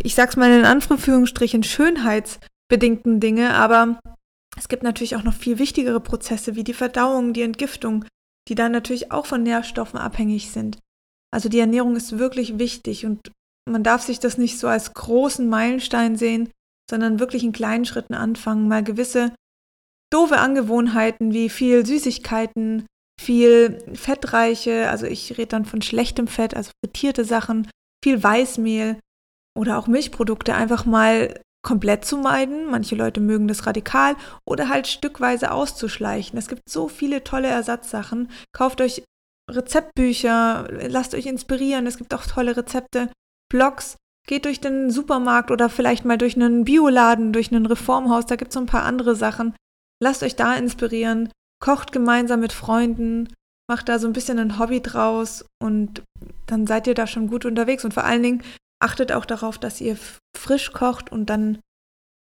ich 0.04 0.16
sag's 0.16 0.36
mal 0.36 0.52
in 0.52 0.66
Anführungsstrichen, 0.66 1.64
schönheitsbedingten 1.64 3.20
Dinge, 3.20 3.54
aber 3.54 4.00
es 4.58 4.68
gibt 4.68 4.84
natürlich 4.84 5.16
auch 5.16 5.24
noch 5.24 5.34
viel 5.34 5.60
wichtigere 5.60 6.00
Prozesse 6.00 6.56
wie 6.56 6.64
die 6.64 6.74
Verdauung, 6.74 7.34
die 7.34 7.42
Entgiftung, 7.42 8.06
die 8.48 8.56
dann 8.56 8.72
natürlich 8.72 9.12
auch 9.12 9.26
von 9.26 9.44
Nährstoffen 9.44 10.00
abhängig 10.00 10.52
sind. 10.52 10.78
Also 11.32 11.50
die 11.50 11.60
Ernährung 11.60 11.96
ist 11.96 12.18
wirklich 12.18 12.60
wichtig 12.60 13.06
und 13.06 13.32
man 13.70 13.84
darf 13.84 14.04
sich 14.04 14.20
das 14.20 14.38
nicht 14.38 14.60
so 14.60 14.68
als 14.68 14.94
großen 14.94 15.48
Meilenstein 15.50 16.16
sehen, 16.16 16.50
sondern 16.90 17.20
wirklich 17.20 17.44
in 17.44 17.52
kleinen 17.52 17.86
Schritten 17.86 18.14
anfangen, 18.14 18.68
mal 18.68 18.84
gewisse 18.84 19.34
doofe 20.14 20.38
Angewohnheiten 20.38 21.34
wie 21.34 21.50
viel 21.50 21.86
Süßigkeiten, 21.86 22.86
viel 23.20 23.84
fettreiche, 23.94 24.90
also 24.90 25.06
ich 25.08 25.38
rede 25.38 25.48
dann 25.48 25.66
von 25.66 25.82
schlechtem 25.82 26.28
Fett, 26.28 26.56
also 26.56 26.72
frittierte 26.84 27.26
Sachen, 27.26 27.70
viel 28.04 28.22
Weißmehl 28.22 29.00
oder 29.58 29.78
auch 29.78 29.88
Milchprodukte 29.88 30.54
einfach 30.54 30.86
mal 30.86 31.40
komplett 31.66 32.06
zu 32.06 32.18
meiden. 32.18 32.68
Manche 32.70 32.96
Leute 32.96 33.20
mögen 33.20 33.48
das 33.48 33.66
radikal 33.66 34.16
oder 34.46 34.70
halt 34.70 34.88
stückweise 34.88 35.52
auszuschleichen. 35.52 36.38
Es 36.38 36.48
gibt 36.48 36.70
so 36.70 36.88
viele 36.88 37.24
tolle 37.24 37.48
Ersatzsachen. 37.48 38.30
Kauft 38.54 38.82
euch 38.82 39.04
Rezeptbücher, 39.50 40.68
lasst 40.88 41.16
euch 41.16 41.26
inspirieren. 41.26 41.88
Es 41.88 41.98
gibt 41.98 42.14
auch 42.14 42.26
tolle 42.26 42.56
Rezepte, 42.56 43.10
Blogs. 43.52 43.98
Geht 44.28 44.46
durch 44.46 44.60
den 44.60 44.90
Supermarkt 44.90 45.52
oder 45.52 45.70
vielleicht 45.70 46.04
mal 46.04 46.18
durch 46.18 46.36
einen 46.36 46.66
Bioladen, 46.66 47.32
durch 47.32 47.52
ein 47.52 47.66
Reformhaus. 47.66 48.26
Da 48.26 48.38
gibt 48.38 48.50
es 48.50 48.54
so 48.56 48.60
ein 48.60 48.66
paar 48.66 48.84
andere 48.84 49.16
Sachen. 49.16 49.56
Lasst 50.02 50.24
euch 50.24 50.36
da 50.36 50.56
inspirieren. 50.56 51.30
Kocht 51.64 51.92
gemeinsam 51.92 52.40
mit 52.40 52.52
Freunden. 52.52 53.30
Macht 53.70 53.88
da 53.88 54.00
so 54.00 54.08
ein 54.08 54.14
bisschen 54.14 54.40
ein 54.40 54.60
Hobby 54.60 54.82
draus 54.82 55.46
und 55.62 56.04
dann 56.48 56.68
seid 56.68 56.88
ihr 56.88 56.94
da 56.94 57.08
schon 57.08 57.28
gut 57.28 57.46
unterwegs. 57.46 57.86
Und 57.86 57.94
vor 57.94 58.04
allen 58.04 58.24
Dingen 58.24 58.44
achtet 58.82 59.12
auch 59.12 59.26
darauf, 59.26 59.58
dass 59.58 59.82
ihr 59.82 59.98
frisch 60.36 60.72
kocht 60.72 61.12
und 61.12 61.30
dann 61.30 61.60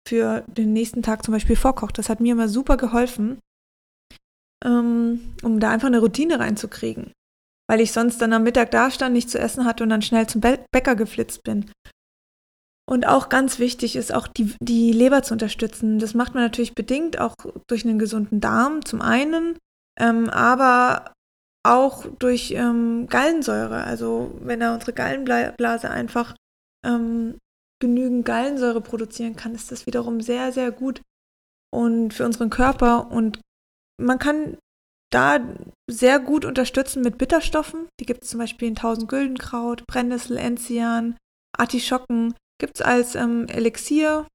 für 0.07 0.43
den 0.47 0.73
nächsten 0.73 1.03
Tag 1.03 1.23
zum 1.23 1.33
Beispiel 1.33 1.55
vorkocht. 1.55 1.97
Das 1.97 2.09
hat 2.09 2.21
mir 2.21 2.31
immer 2.31 2.47
super 2.47 2.77
geholfen, 2.77 3.39
ähm, 4.65 5.35
um 5.43 5.59
da 5.59 5.69
einfach 5.69 5.87
eine 5.87 5.99
Routine 5.99 6.39
reinzukriegen. 6.39 7.11
Weil 7.69 7.81
ich 7.81 7.91
sonst 7.91 8.21
dann 8.21 8.31
am 8.31 8.43
Mittag 8.43 8.71
da 8.71 8.89
stand, 8.89 9.13
nichts 9.13 9.33
zu 9.33 9.39
essen 9.39 9.65
hatte 9.65 9.83
und 9.83 9.89
dann 9.89 10.01
schnell 10.01 10.27
zum 10.27 10.41
Bäcker 10.41 10.95
geflitzt 10.95 11.43
bin. 11.43 11.69
Und 12.89 13.05
auch 13.05 13.27
ganz 13.27 13.59
wichtig 13.59 13.97
ist 13.97 14.13
auch 14.13 14.27
die, 14.27 14.55
die 14.61 14.93
Leber 14.93 15.21
zu 15.21 15.33
unterstützen. 15.33 15.99
Das 15.99 16.13
macht 16.13 16.33
man 16.33 16.43
natürlich 16.43 16.73
bedingt 16.73 17.19
auch 17.19 17.35
durch 17.67 17.83
einen 17.83 17.99
gesunden 17.99 18.39
Darm 18.39 18.85
zum 18.85 19.01
einen, 19.01 19.57
ähm, 19.99 20.29
aber 20.29 21.11
auch 21.67 22.05
durch 22.19 22.51
ähm, 22.51 23.07
Gallensäure. 23.09 23.83
Also 23.83 24.37
wenn 24.41 24.61
er 24.61 24.73
unsere 24.73 24.93
Gallenblase 24.93 25.89
einfach 25.89 26.35
ähm, 26.85 27.37
genügend 27.79 28.25
Gallensäure 28.25 28.81
produzieren 28.81 29.35
kann, 29.35 29.53
ist 29.53 29.71
das 29.71 29.85
wiederum 29.85 30.21
sehr, 30.21 30.51
sehr 30.51 30.71
gut 30.71 31.01
und 31.73 32.13
für 32.13 32.25
unseren 32.25 32.49
Körper. 32.49 33.11
Und 33.11 33.41
man 34.01 34.17
kann 34.19 34.57
da 35.11 35.39
sehr 35.89 36.19
gut 36.19 36.45
unterstützen 36.45 37.01
mit 37.01 37.17
Bitterstoffen. 37.17 37.87
Die 37.99 38.05
gibt 38.05 38.23
es 38.23 38.29
zum 38.29 38.39
Beispiel 38.39 38.67
in 38.67 38.77
1000 38.77 39.07
Güldenkraut, 39.09 39.85
Brennnessel, 39.87 40.37
Enzian, 40.37 41.17
Artischocken. 41.57 42.33
Gibt 42.59 42.79
es 42.79 42.81
als 42.81 43.15
ähm, 43.15 43.47
Elixier, 43.47 44.27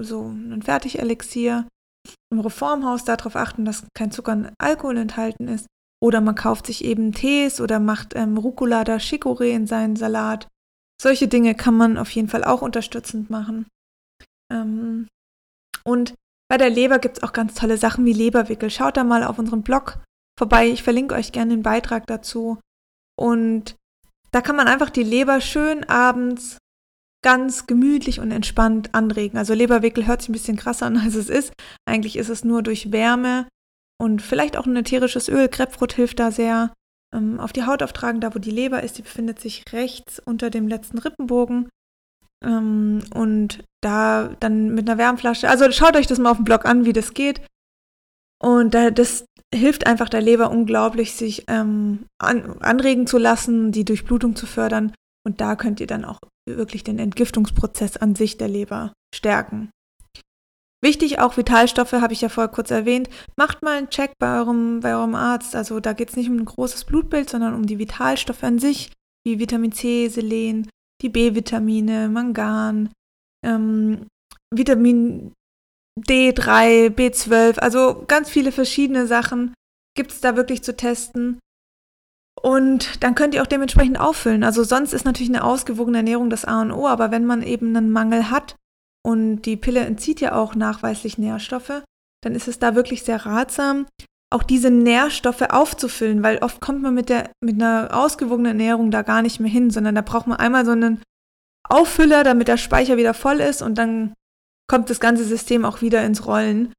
so 0.00 0.28
ein 0.28 0.62
Fertigelixier. 0.62 1.66
Im 2.32 2.40
Reformhaus 2.40 3.04
darauf 3.04 3.36
achten, 3.36 3.64
dass 3.64 3.86
kein 3.94 4.10
Zucker 4.10 4.32
und 4.32 4.52
Alkohol 4.58 4.96
enthalten 4.96 5.46
ist. 5.46 5.66
Oder 6.02 6.20
man 6.20 6.34
kauft 6.34 6.66
sich 6.66 6.84
eben 6.84 7.12
Tees 7.12 7.60
oder 7.60 7.78
macht 7.78 8.16
ähm, 8.16 8.36
Rucola 8.36 8.80
oder 8.80 8.96
Chicorée 8.96 9.54
in 9.54 9.68
seinen 9.68 9.94
Salat. 9.94 10.48
Solche 11.00 11.28
Dinge 11.28 11.54
kann 11.54 11.76
man 11.76 11.96
auf 11.96 12.10
jeden 12.10 12.28
Fall 12.28 12.42
auch 12.42 12.60
unterstützend 12.60 13.30
machen. 13.30 13.66
Ähm, 14.52 15.06
und 15.84 16.14
bei 16.50 16.58
der 16.58 16.70
Leber 16.70 16.98
gibt 16.98 17.18
es 17.18 17.22
auch 17.22 17.32
ganz 17.32 17.54
tolle 17.54 17.78
Sachen 17.78 18.04
wie 18.04 18.12
Leberwickel. 18.12 18.68
Schaut 18.68 18.96
da 18.96 19.04
mal 19.04 19.22
auf 19.22 19.38
unserem 19.38 19.62
Blog 19.62 20.02
vorbei. 20.36 20.68
Ich 20.68 20.82
verlinke 20.82 21.14
euch 21.14 21.30
gerne 21.30 21.54
den 21.54 21.62
Beitrag 21.62 22.08
dazu. 22.08 22.58
Und 23.16 23.76
da 24.32 24.40
kann 24.40 24.56
man 24.56 24.66
einfach 24.66 24.90
die 24.90 25.04
Leber 25.04 25.40
schön 25.40 25.84
abends 25.84 26.58
ganz 27.24 27.68
gemütlich 27.68 28.18
und 28.18 28.32
entspannt 28.32 28.92
anregen. 28.92 29.38
Also 29.38 29.54
Leberwickel 29.54 30.08
hört 30.08 30.22
sich 30.22 30.30
ein 30.30 30.32
bisschen 30.32 30.56
krasser 30.56 30.86
an, 30.86 30.96
als 31.04 31.14
es 31.14 31.30
ist. 31.30 31.52
Eigentlich 31.88 32.16
ist 32.16 32.28
es 32.28 32.42
nur 32.42 32.64
durch 32.64 32.90
Wärme 32.90 33.46
und 34.00 34.22
vielleicht 34.22 34.56
auch 34.56 34.66
ein 34.66 34.76
ätherisches 34.76 35.28
Öl. 35.28 35.48
Grapefruit 35.48 35.92
hilft 35.92 36.18
da 36.18 36.30
sehr. 36.30 36.72
Ähm, 37.14 37.38
auf 37.40 37.52
die 37.52 37.64
Haut 37.64 37.82
auftragen, 37.82 38.20
da 38.20 38.34
wo 38.34 38.38
die 38.38 38.50
Leber 38.50 38.82
ist. 38.82 38.98
Die 38.98 39.02
befindet 39.02 39.38
sich 39.38 39.64
rechts 39.72 40.18
unter 40.18 40.50
dem 40.50 40.66
letzten 40.66 40.98
Rippenbogen. 40.98 41.68
Ähm, 42.44 43.02
und 43.14 43.64
da 43.82 44.34
dann 44.40 44.74
mit 44.74 44.88
einer 44.88 44.98
Wärmflasche. 44.98 45.48
Also 45.48 45.70
schaut 45.70 45.96
euch 45.96 46.06
das 46.06 46.18
mal 46.18 46.30
auf 46.30 46.38
dem 46.38 46.44
Blog 46.44 46.64
an, 46.64 46.84
wie 46.84 46.92
das 46.92 47.14
geht. 47.14 47.42
Und 48.42 48.74
da, 48.74 48.90
das 48.90 49.24
hilft 49.54 49.86
einfach 49.86 50.08
der 50.08 50.20
Leber 50.20 50.50
unglaublich, 50.50 51.12
sich 51.12 51.44
ähm, 51.48 52.06
an, 52.18 52.60
anregen 52.60 53.06
zu 53.06 53.18
lassen, 53.18 53.70
die 53.70 53.84
Durchblutung 53.84 54.34
zu 54.34 54.46
fördern. 54.46 54.92
Und 55.24 55.40
da 55.40 55.54
könnt 55.54 55.80
ihr 55.80 55.86
dann 55.86 56.04
auch 56.04 56.18
wirklich 56.48 56.82
den 56.82 56.98
Entgiftungsprozess 56.98 57.96
an 57.96 58.16
sich 58.16 58.38
der 58.38 58.48
Leber 58.48 58.92
stärken. 59.14 59.70
Wichtig 60.84 61.20
auch 61.20 61.36
Vitalstoffe, 61.36 61.92
habe 61.92 62.12
ich 62.12 62.22
ja 62.22 62.28
vorher 62.28 62.52
kurz 62.52 62.70
erwähnt. 62.70 63.08
Macht 63.36 63.62
mal 63.62 63.78
einen 63.78 63.90
Check 63.90 64.12
bei 64.18 64.38
eurem, 64.38 64.80
bei 64.80 64.94
eurem 64.94 65.14
Arzt. 65.14 65.54
Also 65.54 65.78
da 65.78 65.92
geht 65.92 66.10
es 66.10 66.16
nicht 66.16 66.28
um 66.28 66.38
ein 66.38 66.44
großes 66.44 66.84
Blutbild, 66.84 67.30
sondern 67.30 67.54
um 67.54 67.66
die 67.66 67.78
Vitalstoffe 67.78 68.42
an 68.42 68.58
sich, 68.58 68.90
wie 69.24 69.38
Vitamin 69.38 69.70
C, 69.70 70.08
Selen, 70.08 70.68
die 71.00 71.08
B-Vitamine, 71.08 72.08
Mangan, 72.08 72.90
ähm, 73.44 74.06
Vitamin 74.52 75.32
D3, 76.00 76.88
B12, 76.88 77.58
also 77.58 78.04
ganz 78.08 78.30
viele 78.30 78.50
verschiedene 78.50 79.06
Sachen 79.06 79.54
gibt 79.94 80.10
es 80.10 80.20
da 80.20 80.36
wirklich 80.36 80.62
zu 80.62 80.76
testen. 80.76 81.38
Und 82.40 83.04
dann 83.04 83.14
könnt 83.14 83.34
ihr 83.34 83.42
auch 83.42 83.46
dementsprechend 83.46 84.00
auffüllen. 84.00 84.42
Also 84.42 84.64
sonst 84.64 84.94
ist 84.94 85.04
natürlich 85.04 85.30
eine 85.30 85.44
ausgewogene 85.44 85.98
Ernährung 85.98 86.30
das 86.30 86.44
A 86.44 86.62
und 86.62 86.72
O, 86.72 86.88
aber 86.88 87.10
wenn 87.10 87.26
man 87.26 87.42
eben 87.42 87.76
einen 87.76 87.90
Mangel 87.90 88.30
hat, 88.30 88.56
und 89.04 89.42
die 89.42 89.56
Pille 89.56 89.80
entzieht 89.80 90.20
ja 90.20 90.34
auch 90.34 90.54
nachweislich 90.54 91.18
Nährstoffe, 91.18 91.82
dann 92.22 92.34
ist 92.34 92.48
es 92.48 92.58
da 92.58 92.74
wirklich 92.74 93.02
sehr 93.02 93.26
ratsam, 93.26 93.86
auch 94.32 94.42
diese 94.42 94.70
Nährstoffe 94.70 95.42
aufzufüllen, 95.42 96.22
weil 96.22 96.38
oft 96.38 96.60
kommt 96.60 96.82
man 96.82 96.94
mit, 96.94 97.08
der, 97.08 97.30
mit 97.44 97.56
einer 97.56 97.90
ausgewogenen 97.92 98.58
Ernährung 98.58 98.90
da 98.90 99.02
gar 99.02 99.22
nicht 99.22 99.40
mehr 99.40 99.50
hin, 99.50 99.70
sondern 99.70 99.94
da 99.94 100.00
braucht 100.00 100.26
man 100.26 100.38
einmal 100.38 100.64
so 100.64 100.72
einen 100.72 101.02
Auffüller, 101.68 102.24
damit 102.24 102.48
der 102.48 102.56
Speicher 102.56 102.96
wieder 102.96 103.14
voll 103.14 103.40
ist 103.40 103.62
und 103.62 103.76
dann 103.76 104.14
kommt 104.68 104.88
das 104.88 105.00
ganze 105.00 105.24
System 105.24 105.64
auch 105.64 105.82
wieder 105.82 106.04
ins 106.04 106.26
Rollen. 106.26 106.72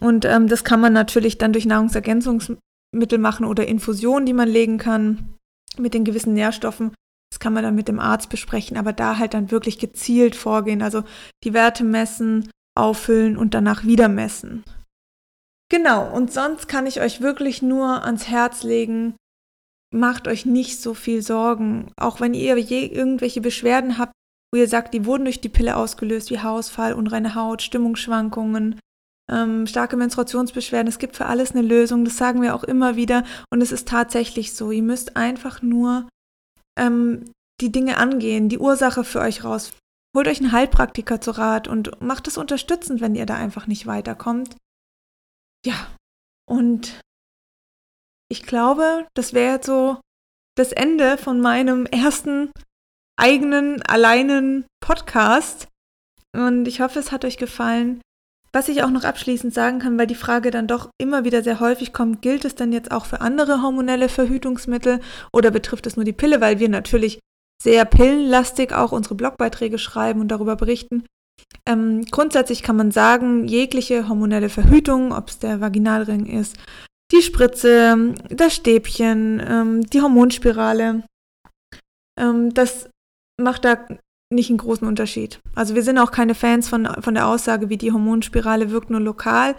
Und 0.00 0.24
ähm, 0.24 0.46
das 0.46 0.64
kann 0.64 0.80
man 0.80 0.92
natürlich 0.92 1.38
dann 1.38 1.52
durch 1.52 1.66
Nahrungsergänzungsmittel 1.66 3.18
machen 3.18 3.44
oder 3.44 3.66
Infusionen, 3.66 4.26
die 4.26 4.32
man 4.32 4.48
legen 4.48 4.78
kann 4.78 5.34
mit 5.78 5.94
den 5.94 6.04
gewissen 6.04 6.34
Nährstoffen. 6.34 6.92
Kann 7.40 7.52
man 7.52 7.64
dann 7.64 7.74
mit 7.74 7.88
dem 7.88 7.98
Arzt 7.98 8.28
besprechen, 8.28 8.76
aber 8.76 8.92
da 8.92 9.18
halt 9.18 9.34
dann 9.34 9.50
wirklich 9.50 9.78
gezielt 9.78 10.36
vorgehen. 10.36 10.82
Also 10.82 11.02
die 11.42 11.54
Werte 11.54 11.82
messen, 11.82 12.48
auffüllen 12.76 13.36
und 13.36 13.54
danach 13.54 13.84
wieder 13.84 14.08
messen. 14.08 14.62
Genau, 15.70 16.10
und 16.12 16.32
sonst 16.32 16.68
kann 16.68 16.86
ich 16.86 17.00
euch 17.00 17.20
wirklich 17.20 17.62
nur 17.62 18.04
ans 18.04 18.28
Herz 18.28 18.62
legen, 18.62 19.14
macht 19.92 20.28
euch 20.28 20.44
nicht 20.44 20.80
so 20.80 20.94
viel 20.94 21.22
Sorgen. 21.22 21.92
Auch 21.96 22.20
wenn 22.20 22.34
ihr 22.34 22.56
je 22.58 22.86
irgendwelche 22.86 23.40
Beschwerden 23.40 23.98
habt, 23.98 24.12
wo 24.52 24.58
ihr 24.58 24.68
sagt, 24.68 24.94
die 24.94 25.06
wurden 25.06 25.24
durch 25.24 25.40
die 25.40 25.48
Pille 25.48 25.76
ausgelöst, 25.76 26.30
wie 26.30 26.40
Haarausfall, 26.40 26.92
unreine 26.94 27.34
Haut, 27.34 27.62
Stimmungsschwankungen, 27.62 28.80
ähm, 29.30 29.66
starke 29.66 29.96
Menstruationsbeschwerden. 29.96 30.88
Es 30.88 30.98
gibt 30.98 31.16
für 31.16 31.26
alles 31.26 31.52
eine 31.52 31.62
Lösung, 31.62 32.04
das 32.04 32.16
sagen 32.16 32.42
wir 32.42 32.54
auch 32.54 32.64
immer 32.64 32.96
wieder. 32.96 33.24
Und 33.50 33.60
es 33.60 33.70
ist 33.70 33.88
tatsächlich 33.88 34.54
so. 34.54 34.72
Ihr 34.72 34.82
müsst 34.82 35.16
einfach 35.16 35.62
nur 35.62 36.08
ähm, 36.80 37.30
die 37.60 37.70
Dinge 37.70 37.98
angehen, 37.98 38.48
die 38.48 38.58
Ursache 38.58 39.04
für 39.04 39.20
euch 39.20 39.44
raus. 39.44 39.72
Holt 40.16 40.26
euch 40.26 40.40
einen 40.40 40.52
Heilpraktiker 40.52 41.20
zu 41.20 41.30
Rat 41.32 41.68
und 41.68 42.00
macht 42.00 42.26
es 42.26 42.36
unterstützend, 42.36 43.00
wenn 43.00 43.14
ihr 43.14 43.26
da 43.26 43.36
einfach 43.36 43.66
nicht 43.66 43.86
weiterkommt. 43.86 44.56
Ja, 45.64 45.94
und 46.48 47.00
ich 48.28 48.42
glaube, 48.42 49.06
das 49.14 49.34
wäre 49.34 49.54
jetzt 49.54 49.66
so 49.66 50.00
das 50.56 50.72
Ende 50.72 51.16
von 51.16 51.40
meinem 51.40 51.86
ersten 51.86 52.50
eigenen, 53.16 53.82
alleinen 53.82 54.66
Podcast. 54.80 55.68
Und 56.34 56.66
ich 56.66 56.80
hoffe, 56.80 56.98
es 56.98 57.12
hat 57.12 57.24
euch 57.24 57.36
gefallen. 57.36 58.00
Was 58.52 58.68
ich 58.68 58.82
auch 58.82 58.90
noch 58.90 59.04
abschließend 59.04 59.54
sagen 59.54 59.78
kann, 59.78 59.96
weil 59.96 60.08
die 60.08 60.16
Frage 60.16 60.50
dann 60.50 60.66
doch 60.66 60.90
immer 60.98 61.24
wieder 61.24 61.42
sehr 61.42 61.60
häufig 61.60 61.92
kommt, 61.92 62.20
gilt 62.20 62.44
es 62.44 62.56
denn 62.56 62.72
jetzt 62.72 62.90
auch 62.90 63.06
für 63.06 63.20
andere 63.20 63.62
hormonelle 63.62 64.08
Verhütungsmittel 64.08 65.00
oder 65.32 65.50
betrifft 65.50 65.86
es 65.86 65.96
nur 65.96 66.04
die 66.04 66.12
Pille, 66.12 66.40
weil 66.40 66.58
wir 66.58 66.68
natürlich 66.68 67.20
sehr 67.62 67.84
pillenlastig 67.84 68.72
auch 68.72 68.90
unsere 68.90 69.14
Blogbeiträge 69.14 69.78
schreiben 69.78 70.20
und 70.20 70.28
darüber 70.28 70.56
berichten. 70.56 71.04
Ähm, 71.66 72.04
grundsätzlich 72.10 72.62
kann 72.62 72.76
man 72.76 72.90
sagen, 72.90 73.46
jegliche 73.46 74.08
hormonelle 74.08 74.48
Verhütung, 74.48 75.12
ob 75.12 75.28
es 75.28 75.38
der 75.38 75.60
Vaginalring 75.60 76.26
ist, 76.26 76.56
die 77.12 77.22
Spritze, 77.22 78.14
das 78.30 78.54
Stäbchen, 78.54 79.42
ähm, 79.46 79.82
die 79.82 80.00
Hormonspirale, 80.00 81.04
ähm, 82.18 82.54
das 82.54 82.88
macht 83.40 83.64
da 83.64 83.78
nicht 84.32 84.50
einen 84.50 84.58
großen 84.58 84.86
Unterschied. 84.86 85.40
Also 85.54 85.74
wir 85.74 85.82
sind 85.82 85.98
auch 85.98 86.12
keine 86.12 86.34
Fans 86.34 86.68
von, 86.68 86.86
von 87.00 87.14
der 87.14 87.26
Aussage, 87.26 87.68
wie 87.68 87.76
die 87.76 87.92
Hormonspirale 87.92 88.70
wirkt 88.70 88.90
nur 88.90 89.00
lokal. 89.00 89.56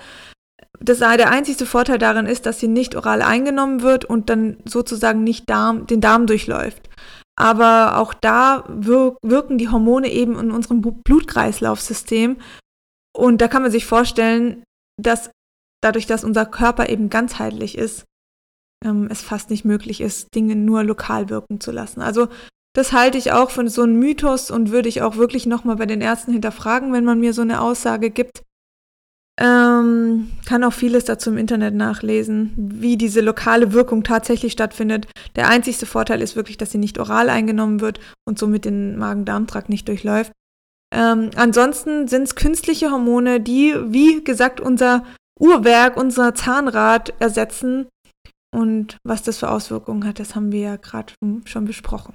Das, 0.79 0.99
der 0.99 1.29
einzige 1.29 1.65
Vorteil 1.65 1.97
darin 1.97 2.25
ist, 2.25 2.45
dass 2.45 2.60
sie 2.60 2.67
nicht 2.67 2.95
oral 2.95 3.21
eingenommen 3.21 3.81
wird 3.81 4.05
und 4.05 4.29
dann 4.29 4.57
sozusagen 4.65 5.23
nicht 5.23 5.49
Darm, 5.49 5.86
den 5.88 6.01
Darm 6.01 6.25
durchläuft. 6.25 6.89
Aber 7.36 7.97
auch 7.97 8.13
da 8.13 8.63
wir 8.69 9.17
wirken 9.21 9.57
die 9.57 9.69
Hormone 9.69 10.10
eben 10.10 10.39
in 10.39 10.51
unserem 10.51 10.81
Blutkreislaufsystem. 10.81 12.38
Und 13.13 13.41
da 13.41 13.47
kann 13.47 13.62
man 13.62 13.71
sich 13.71 13.86
vorstellen, 13.86 14.63
dass 15.01 15.31
dadurch, 15.81 16.05
dass 16.05 16.23
unser 16.23 16.45
Körper 16.45 16.89
eben 16.89 17.10
ganzheitlich 17.10 17.77
ist, 17.77 18.05
ähm, 18.86 19.07
es 19.12 19.21
fast 19.21 19.49
nicht 19.49 19.65
möglich 19.65 20.01
ist, 20.01 20.34
Dinge 20.34 20.55
nur 20.55 20.84
lokal 20.84 21.29
wirken 21.29 21.60
zu 21.60 21.71
lassen. 21.71 22.01
Also 22.01 22.29
das 22.73 22.93
halte 22.93 23.17
ich 23.17 23.31
auch 23.31 23.51
für 23.51 23.67
so 23.69 23.84
einen 23.84 23.99
Mythos 23.99 24.49
und 24.49 24.71
würde 24.71 24.89
ich 24.89 25.01
auch 25.01 25.17
wirklich 25.17 25.45
nochmal 25.45 25.75
bei 25.75 25.86
den 25.86 26.01
Ärzten 26.01 26.31
hinterfragen, 26.31 26.93
wenn 26.93 27.03
man 27.03 27.19
mir 27.19 27.34
so 27.34 27.41
eine 27.41 27.62
Aussage 27.62 28.10
gibt. 28.10 28.43
Ähm, 29.39 30.31
kann 30.45 30.63
auch 30.63 30.73
vieles 30.73 31.05
dazu 31.05 31.31
im 31.31 31.38
Internet 31.38 31.73
nachlesen, 31.73 32.53
wie 32.55 32.95
diese 32.97 33.21
lokale 33.21 33.73
Wirkung 33.73 34.03
tatsächlich 34.03 34.51
stattfindet. 34.51 35.07
Der 35.36 35.47
einzigste 35.47 35.86
Vorteil 35.86 36.21
ist 36.21 36.36
wirklich, 36.36 36.57
dass 36.57 36.71
sie 36.71 36.77
nicht 36.77 36.99
oral 36.99 37.29
eingenommen 37.29 37.81
wird 37.81 37.99
und 38.27 38.38
somit 38.38 38.65
den 38.65 38.97
Magen-Darm-Trakt 38.97 39.69
nicht 39.69 39.88
durchläuft. 39.88 40.31
Ähm, 40.93 41.31
ansonsten 41.36 42.07
sind 42.07 42.23
es 42.23 42.36
künstliche 42.36 42.91
Hormone, 42.91 43.39
die, 43.39 43.73
wie 43.88 44.23
gesagt, 44.23 44.60
unser 44.60 45.05
Uhrwerk, 45.39 45.97
unser 45.97 46.36
Zahnrad 46.36 47.13
ersetzen. 47.19 47.88
Und 48.53 48.97
was 49.03 49.23
das 49.23 49.39
für 49.39 49.49
Auswirkungen 49.49 50.05
hat, 50.05 50.19
das 50.19 50.36
haben 50.36 50.51
wir 50.51 50.60
ja 50.60 50.75
gerade 50.75 51.13
schon 51.45 51.65
besprochen. 51.65 52.13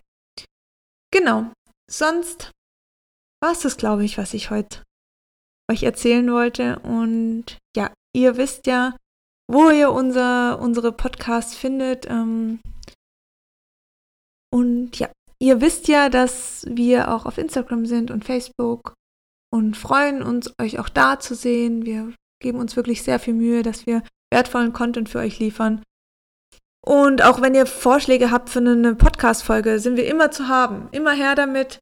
Genau. 1.13 1.53
Sonst 1.91 2.51
war 3.43 3.53
es 3.53 3.61
das, 3.61 3.77
glaube 3.77 4.05
ich, 4.05 4.19
was 4.19 4.35
ich 4.35 4.51
heute 4.51 4.83
euch 5.71 5.83
erzählen 5.83 6.31
wollte. 6.31 6.79
Und 6.81 7.59
ja, 7.77 7.93
ihr 8.15 8.37
wisst 8.37 8.67
ja, 8.67 8.97
wo 9.51 9.71
ihr 9.71 9.93
unser, 9.93 10.59
unsere 10.61 10.93
Podcasts 10.93 11.55
findet. 11.55 12.07
Ähm, 12.09 12.61
und 14.53 14.99
ja, 14.99 15.11
ihr 15.39 15.61
wisst 15.61 15.89
ja, 15.89 16.09
dass 16.09 16.65
wir 16.69 17.13
auch 17.13 17.27
auf 17.27 17.39
Instagram 17.39 17.87
sind 17.87 18.11
und 18.11 18.25
Facebook 18.25 18.95
und 19.53 19.77
freuen 19.77 20.23
uns, 20.23 20.53
euch 20.61 20.79
auch 20.79 20.89
da 20.89 21.19
zu 21.19 21.35
sehen. 21.35 21.85
Wir 21.85 22.13
geben 22.43 22.59
uns 22.59 22.77
wirklich 22.77 23.03
sehr 23.03 23.19
viel 23.19 23.35
Mühe, 23.35 23.63
dass 23.63 23.87
wir 23.87 24.03
wertvollen 24.33 24.73
Content 24.73 25.09
für 25.09 25.19
euch 25.19 25.39
liefern. 25.39 25.83
Und 26.89 27.25
auch 27.25 27.43
wenn 27.43 27.55
ihr 27.55 27.67
Vorschläge 27.67 28.31
habt 28.31 28.49
für 28.49 28.61
eine 28.61 28.95
Podcast-Folge, 28.95 29.81
sind 29.81 29.97
wir 29.97 30.07
immer 30.07 30.31
zu 30.31 30.47
haben. 30.47 30.89
Immer 30.93 31.13
her 31.13 31.35
damit. 31.35 31.81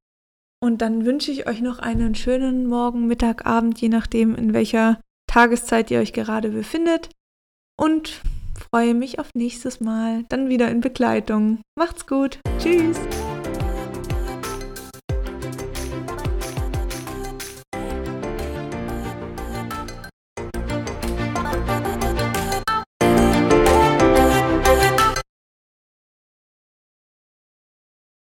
Und 0.62 0.80
dann 0.80 1.04
wünsche 1.04 1.30
ich 1.30 1.46
euch 1.46 1.60
noch 1.60 1.78
einen 1.78 2.14
schönen 2.14 2.66
Morgen, 2.66 3.06
Mittag, 3.06 3.44
Abend, 3.44 3.78
je 3.80 3.90
nachdem, 3.90 4.34
in 4.34 4.54
welcher 4.54 4.98
Tageszeit 5.26 5.90
ihr 5.90 6.00
euch 6.00 6.14
gerade 6.14 6.48
befindet. 6.48 7.10
Und 7.76 8.22
freue 8.70 8.94
mich 8.94 9.18
auf 9.18 9.28
nächstes 9.34 9.80
Mal. 9.80 10.24
Dann 10.30 10.48
wieder 10.48 10.70
in 10.70 10.80
Begleitung. 10.80 11.60
Macht's 11.76 12.06
gut. 12.06 12.38
Tschüss. 12.58 12.98